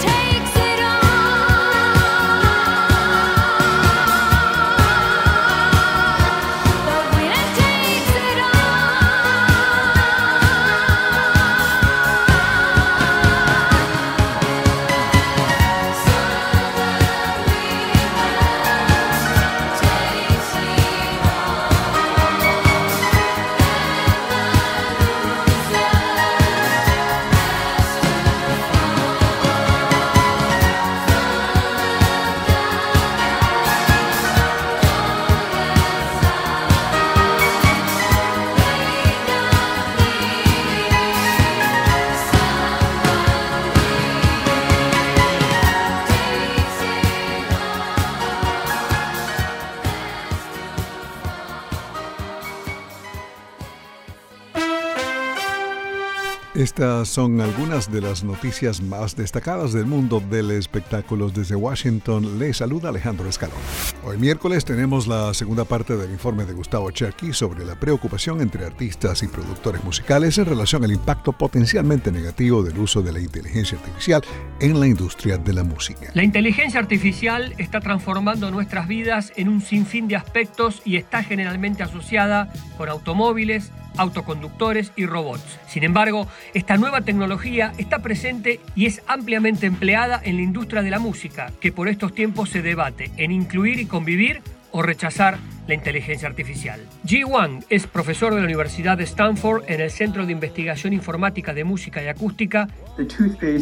Estas 56.64 57.10
son 57.10 57.42
algunas 57.42 57.92
de 57.92 58.00
las 58.00 58.24
noticias 58.24 58.82
más 58.82 59.18
destacadas 59.18 59.74
del 59.74 59.86
mundo 59.86 60.22
del 60.22 60.50
espectáculo. 60.52 61.30
Desde 61.30 61.58
Washington 61.58 62.40
le 62.40 62.54
saluda 62.54 62.88
Alejandro 62.88 63.28
Escalón. 63.28 63.58
Hoy 64.06 64.18
miércoles 64.18 64.64
tenemos 64.64 65.06
la 65.06 65.34
segunda 65.34 65.66
parte 65.66 65.98
del 65.98 66.10
informe 66.10 66.46
de 66.46 66.54
Gustavo 66.54 66.90
Cherky 66.90 67.34
sobre 67.34 67.66
la 67.66 67.78
preocupación 67.78 68.40
entre 68.40 68.66
artistas 68.66 69.24
y 69.24 69.28
productores 69.28 69.84
musicales 69.84 70.38
en 70.38 70.46
relación 70.46 70.86
al 70.86 70.94
impacto 70.94 71.34
potencialmente 71.34 72.14
negativo 72.14 72.64
del 72.64 72.78
uso 72.78 73.02
de 73.02 73.12
la 73.12 73.20
inteligencia 73.20 73.78
artificial 73.78 74.24
en 74.62 74.80
la 74.80 74.88
industria 74.88 75.38
de 75.38 75.52
la 75.52 75.66
música. 75.66 76.12
La 76.14 76.24
inteligencia 76.24 76.80
artificial 76.80 77.54
está 77.58 77.82
transformando 77.82 78.52
nuestras 78.52 78.88
vidas 78.88 79.34
en 79.36 79.50
un 79.50 79.60
sinfín 79.60 80.08
de 80.08 80.16
aspectos 80.16 80.82
y 80.86 80.96
está 80.96 81.24
generalmente 81.24 81.84
asociada 81.84 82.54
con 82.78 82.88
automóviles, 82.88 83.70
autoconductores 83.98 84.92
y 84.96 85.06
robots. 85.06 85.60
Sin 85.68 85.84
embargo, 85.84 86.28
esta 86.54 86.78
nueva 86.78 87.02
tecnología 87.02 87.74
está 87.78 88.00
presente 88.00 88.60
y 88.76 88.86
es 88.86 89.02
ampliamente 89.08 89.66
empleada 89.66 90.20
en 90.24 90.38
la 90.38 90.44
industria 90.44 90.82
de 90.82 90.92
la 90.92 91.00
música, 91.00 91.52
que 91.60 91.72
por 91.72 91.88
estos 91.88 92.14
tiempos 92.14 92.50
se 92.50 92.62
debate 92.62 93.12
en 93.18 93.32
incluir 93.32 93.80
y 93.80 93.86
convivir 93.86 94.42
o 94.74 94.82
rechazar 94.82 95.38
la 95.68 95.74
inteligencia 95.74 96.28
artificial. 96.28 96.82
Ji 97.06 97.24
Wang 97.24 97.64
es 97.70 97.88
profesor 97.88 98.34
de 98.34 98.42
la 98.42 98.46
Universidad 98.46 98.98
de 98.98 99.06
Stanford 99.06 99.64
en 99.68 99.80
el 99.80 99.92
Centro 99.92 100.26
de 100.26 100.34
Investigación 100.34 100.92
Informática 100.92 101.54
de 101.54 101.64
Música 101.64 102.04
y 102.04 102.08
Acústica. 102.08 102.68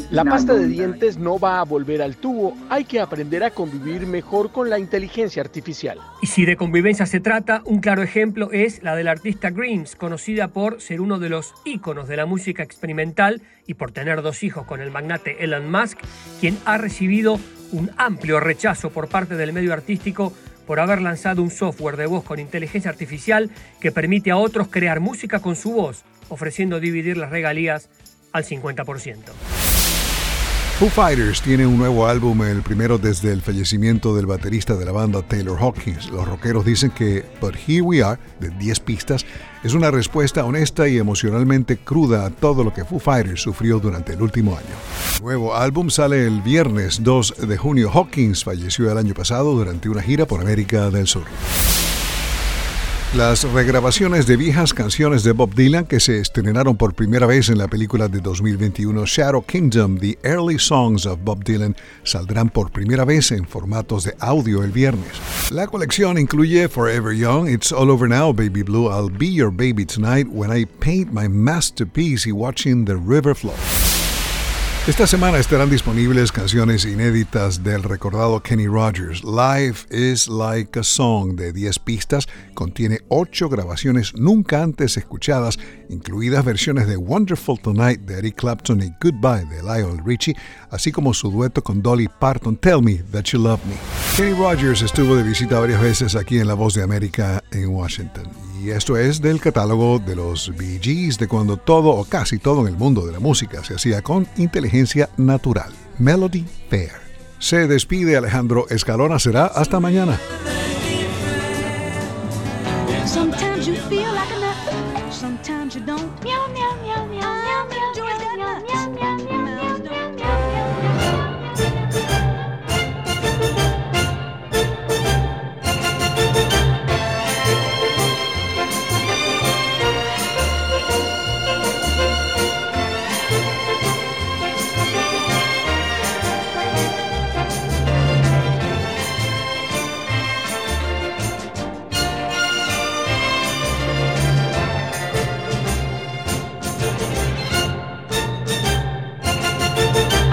La 0.09 0.26
pasta 0.26 0.53
de 0.55 0.68
dientes 0.68 1.18
no 1.18 1.38
va 1.38 1.59
a 1.59 1.64
volver 1.64 2.01
al 2.01 2.16
tubo, 2.16 2.57
hay 2.70 2.86
que 2.86 2.99
aprender 2.99 3.43
a 3.43 3.51
convivir 3.51 4.07
mejor 4.07 4.51
con 4.51 4.70
la 4.70 4.80
inteligencia 4.80 5.43
artificial. 5.43 5.99
Y 6.22 6.28
si 6.28 6.45
de 6.45 6.55
convivencia 6.55 7.05
se 7.05 7.20
trata, 7.20 7.62
un 7.66 7.82
claro 7.82 8.01
ejemplo 8.01 8.51
es 8.51 8.82
la 8.82 8.95
del 8.95 9.07
artista 9.07 9.51
Grimes, 9.51 9.95
conocida 9.95 10.47
por 10.47 10.82
ser 10.82 11.01
uno 11.01 11.20
de 11.20 11.30
los 11.30 11.53
íconos 11.66 12.07
de 12.07 12.18
la 12.18 12.26
música 12.26 12.64
experimental 12.64 13.41
y 13.68 13.76
por 13.76 13.91
tener 13.91 14.22
dos 14.22 14.43
hijos 14.43 14.66
con 14.66 14.82
el 14.82 14.91
magnate 14.91 15.43
Elon 15.43 15.70
Musk, 15.70 15.99
quien 16.39 16.57
ha 16.66 16.78
recibido 16.78 17.39
un 17.72 17.89
amplio 17.97 18.39
rechazo 18.39 18.89
por 18.89 19.07
parte 19.07 19.36
del 19.36 19.53
medio 19.53 19.72
artístico 19.72 20.34
por 20.72 20.80
haber 20.80 21.01
lanzado 21.01 21.43
un 21.43 21.51
software 21.51 21.97
de 21.97 22.05
voz 22.05 22.24
con 22.24 22.39
inteligencia 22.39 22.89
artificial 22.89 23.49
que 23.82 23.91
permite 23.91 24.32
a 24.32 24.38
otros 24.38 24.69
crear 24.69 25.01
música 25.01 25.41
con 25.41 25.57
su 25.57 25.74
voz, 25.74 26.05
ofreciendo 26.30 26.80
dividir 26.80 27.17
las 27.17 27.30
regalías 27.30 27.89
al 28.32 28.45
50%. 28.45 29.17
Foo 30.82 30.90
Fighters 30.90 31.44
tiene 31.44 31.68
un 31.68 31.78
nuevo 31.78 32.08
álbum, 32.08 32.42
el 32.42 32.64
primero 32.64 32.98
desde 32.98 33.32
el 33.32 33.44
fallecimiento 33.44 34.16
del 34.16 34.26
baterista 34.26 34.76
de 34.76 34.84
la 34.84 34.92
banda 34.92 35.22
Taylor 35.22 35.56
Hawkins. 35.62 36.10
Los 36.10 36.28
rockeros 36.28 36.66
dicen 36.66 36.90
que 36.90 37.24
But 37.40 37.54
Here 37.68 37.84
We 37.84 38.02
Are, 38.02 38.20
de 38.40 38.50
10 38.50 38.80
pistas, 38.80 39.24
es 39.64 39.76
una 39.76 39.92
respuesta 39.92 40.44
honesta 40.44 40.88
y 40.88 40.98
emocionalmente 40.98 41.78
cruda 41.78 42.26
a 42.26 42.32
todo 42.32 42.64
lo 42.64 42.74
que 42.74 42.84
Foo 42.84 42.98
Fighters 42.98 43.44
sufrió 43.44 43.80
durante 43.80 44.14
el 44.14 44.24
último 44.24 44.58
año. 44.58 44.76
El 45.18 45.22
nuevo 45.22 45.56
álbum 45.56 45.92
sale 45.92 46.26
el 46.26 46.42
viernes 46.42 47.04
2 47.04 47.48
de 47.48 47.58
junio. 47.58 47.92
Hawkins 47.94 48.44
falleció 48.44 48.92
el 48.92 48.98
año 48.98 49.14
pasado 49.14 49.54
durante 49.54 49.88
una 49.88 50.02
gira 50.02 50.26
por 50.26 50.42
América 50.42 50.90
del 50.90 51.06
Sur. 51.06 51.26
Las 53.16 53.43
regrabaciones 53.43 54.26
de 54.26 54.38
viejas 54.38 54.74
canciones 54.74 55.26
de 55.26 55.34
Bob 55.34 55.53
Dylan 55.53 55.86
que 55.86 55.99
se 55.99 56.20
estrenaron 56.20 56.78
por 56.78 56.93
primera 56.93 57.28
vez 57.28 57.49
en 57.49 57.57
la 57.57 57.68
película 57.68 58.07
de 58.07 58.22
2021 58.22 59.05
Shadow 59.05 59.45
Kingdom, 59.45 59.97
The 59.97 60.18
Early 60.24 60.57
Songs 60.57 61.05
of 61.05 61.20
Bob 61.22 61.43
Dylan, 61.43 61.76
saldrán 62.03 62.49
por 62.49 62.72
primera 62.72 63.03
vez 63.03 63.34
en 63.34 63.45
formatos 63.45 64.05
de 64.05 64.16
audio 64.20 64.64
el 64.64 64.72
viernes. 64.72 65.12
La 65.51 65.68
colección 65.68 66.18
incluye 66.18 66.70
Forever 66.70 67.14
Young, 67.14 67.49
It's 67.49 67.74
All 67.74 67.89
Over 67.89 68.07
Now, 68.07 68.32
Baby 68.32 68.64
Blue, 68.64 68.89
I'll 68.89 69.12
Be 69.12 69.34
Your 69.34 69.51
Baby 69.51 69.86
Tonight, 69.86 70.30
When 70.32 70.57
I 70.57 70.66
Paint 70.66 71.12
My 71.12 71.28
Masterpiece 71.28 72.30
y 72.30 72.32
Watching 72.32 72.86
the 72.86 72.95
River 72.95 73.36
Flow. 73.36 73.91
Esta 74.88 75.06
semana 75.06 75.38
estarán 75.38 75.70
disponibles 75.70 76.32
canciones 76.32 76.86
inéditas 76.86 77.64
del 77.64 77.84
recordado 77.84 78.42
Kenny 78.42 78.66
Rogers. 78.66 79.24
Life 79.24 79.86
is 79.92 80.28
Like 80.28 80.80
a 80.80 80.84
Song 80.84 81.36
de 81.36 81.54
10 81.54 81.78
pistas 81.78 82.28
contiene 82.56 83.02
8 83.10 83.48
grabaciones 83.48 84.16
nunca 84.16 84.64
antes 84.64 84.98
escuchadas, 84.98 85.60
incluidas 85.92 86.44
versiones 86.44 86.88
de 86.88 86.98
Wonderful 86.98 87.60
Tonight 87.60 88.02
de 88.02 88.20
Eric 88.20 88.36
Clapton 88.36 88.82
y 88.82 88.94
Goodbye 89.02 89.46
de 89.46 89.62
Lionel 89.62 90.04
Richie, 90.06 90.36
así 90.70 90.92
como 90.92 91.14
su 91.14 91.30
dueto 91.30 91.64
con 91.64 91.82
Dolly 91.82 92.08
Parton, 92.08 92.58
Tell 92.58 92.82
Me 92.82 92.96
That 93.12 93.26
You 93.26 93.42
Love 93.42 93.60
Me. 93.66 93.76
Kenny 94.16 94.34
Rogers 94.34 94.82
estuvo 94.82 95.16
de 95.16 95.24
visita 95.24 95.60
varias 95.60 95.82
veces 95.82 96.16
aquí 96.16 96.39
en 96.39 96.48
La 96.48 96.54
Voz 96.54 96.74
de 96.74 96.84
América 96.84 97.44
en 97.52 97.70
Washington. 97.70 98.28
Y 98.64 98.70
esto 98.70 98.96
es 98.96 99.22
del 99.22 99.42
catálogo 99.42 100.00
de 100.00 100.16
los 100.16 100.56
Bee 100.56 100.80
Gees, 100.82 101.18
de 101.18 101.28
cuando 101.28 101.58
todo 101.58 101.89
o 101.89 102.06
casi 102.06 102.38
todo 102.38 102.62
en 102.62 102.68
el 102.68 102.78
mundo 102.78 103.06
de 103.06 103.12
la 103.12 103.20
música 103.20 103.64
se 103.64 103.76
hacía 103.76 104.02
con 104.02 104.28
inteligencia 104.38 105.10
natural. 105.18 105.72
Melody 105.98 106.46
Fair. 106.70 106.92
Se 107.39 107.68
despide 107.68 108.18
Alejandro 108.18 108.68
Escalona, 108.70 109.18
será 109.18 109.48
hasta 109.48 109.80
mañana. 109.80 110.20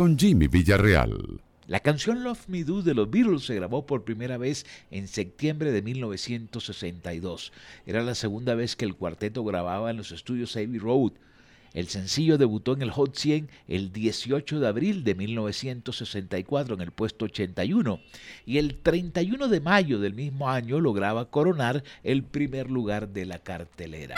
Con 0.00 0.18
Jimmy 0.18 0.48
Villarreal. 0.48 1.42
La 1.66 1.80
canción 1.80 2.24
Love 2.24 2.48
Me 2.48 2.64
Do 2.64 2.80
de 2.80 2.94
los 2.94 3.10
Beatles 3.10 3.44
se 3.44 3.56
grabó 3.56 3.84
por 3.84 4.02
primera 4.02 4.38
vez 4.38 4.64
en 4.90 5.06
septiembre 5.06 5.72
de 5.72 5.82
1962. 5.82 7.52
Era 7.84 8.02
la 8.02 8.14
segunda 8.14 8.54
vez 8.54 8.76
que 8.76 8.86
el 8.86 8.94
cuarteto 8.94 9.44
grababa 9.44 9.90
en 9.90 9.98
los 9.98 10.10
estudios 10.10 10.56
Abbey 10.56 10.78
Road. 10.78 11.12
El 11.74 11.88
sencillo 11.88 12.38
debutó 12.38 12.72
en 12.72 12.80
el 12.80 12.90
Hot 12.92 13.14
100 13.14 13.50
el 13.68 13.92
18 13.92 14.58
de 14.58 14.68
abril 14.68 15.04
de 15.04 15.14
1964 15.16 16.76
en 16.76 16.80
el 16.80 16.92
puesto 16.92 17.26
81 17.26 18.00
y 18.46 18.56
el 18.56 18.76
31 18.76 19.48
de 19.48 19.60
mayo 19.60 19.98
del 19.98 20.14
mismo 20.14 20.48
año 20.48 20.80
lograba 20.80 21.28
coronar 21.28 21.84
el 22.04 22.22
primer 22.22 22.70
lugar 22.70 23.10
de 23.10 23.26
la 23.26 23.38
cartelera. 23.38 24.16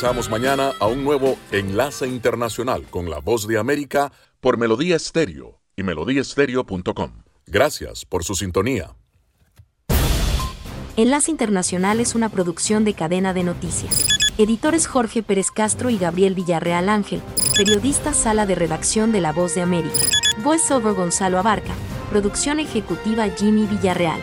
Regresamos 0.00 0.30
mañana 0.30 0.72
a 0.80 0.86
un 0.86 1.04
nuevo 1.04 1.36
Enlace 1.52 2.06
Internacional 2.06 2.84
con 2.88 3.10
la 3.10 3.18
Voz 3.18 3.46
de 3.46 3.58
América 3.58 4.10
por 4.40 4.56
Melodía 4.56 4.96
Estéreo 4.96 5.60
y 5.76 5.82
melodíaestéreo.com. 5.82 7.22
Gracias 7.46 8.06
por 8.06 8.24
su 8.24 8.34
sintonía. 8.34 8.96
Enlace 10.96 11.30
Internacional 11.30 12.00
es 12.00 12.14
una 12.14 12.30
producción 12.30 12.82
de 12.84 12.94
cadena 12.94 13.34
de 13.34 13.44
noticias. 13.44 14.06
Editores 14.38 14.86
Jorge 14.86 15.22
Pérez 15.22 15.50
Castro 15.50 15.90
y 15.90 15.98
Gabriel 15.98 16.34
Villarreal 16.34 16.88
Ángel. 16.88 17.20
Periodista 17.54 18.14
Sala 18.14 18.46
de 18.46 18.54
Redacción 18.54 19.12
de 19.12 19.20
La 19.20 19.34
Voz 19.34 19.54
de 19.54 19.60
América. 19.60 20.00
Voiceover 20.42 20.94
Gonzalo 20.94 21.38
Abarca. 21.38 21.74
Producción 22.08 22.58
ejecutiva 22.58 23.28
Jimmy 23.28 23.66
Villarreal. 23.66 24.22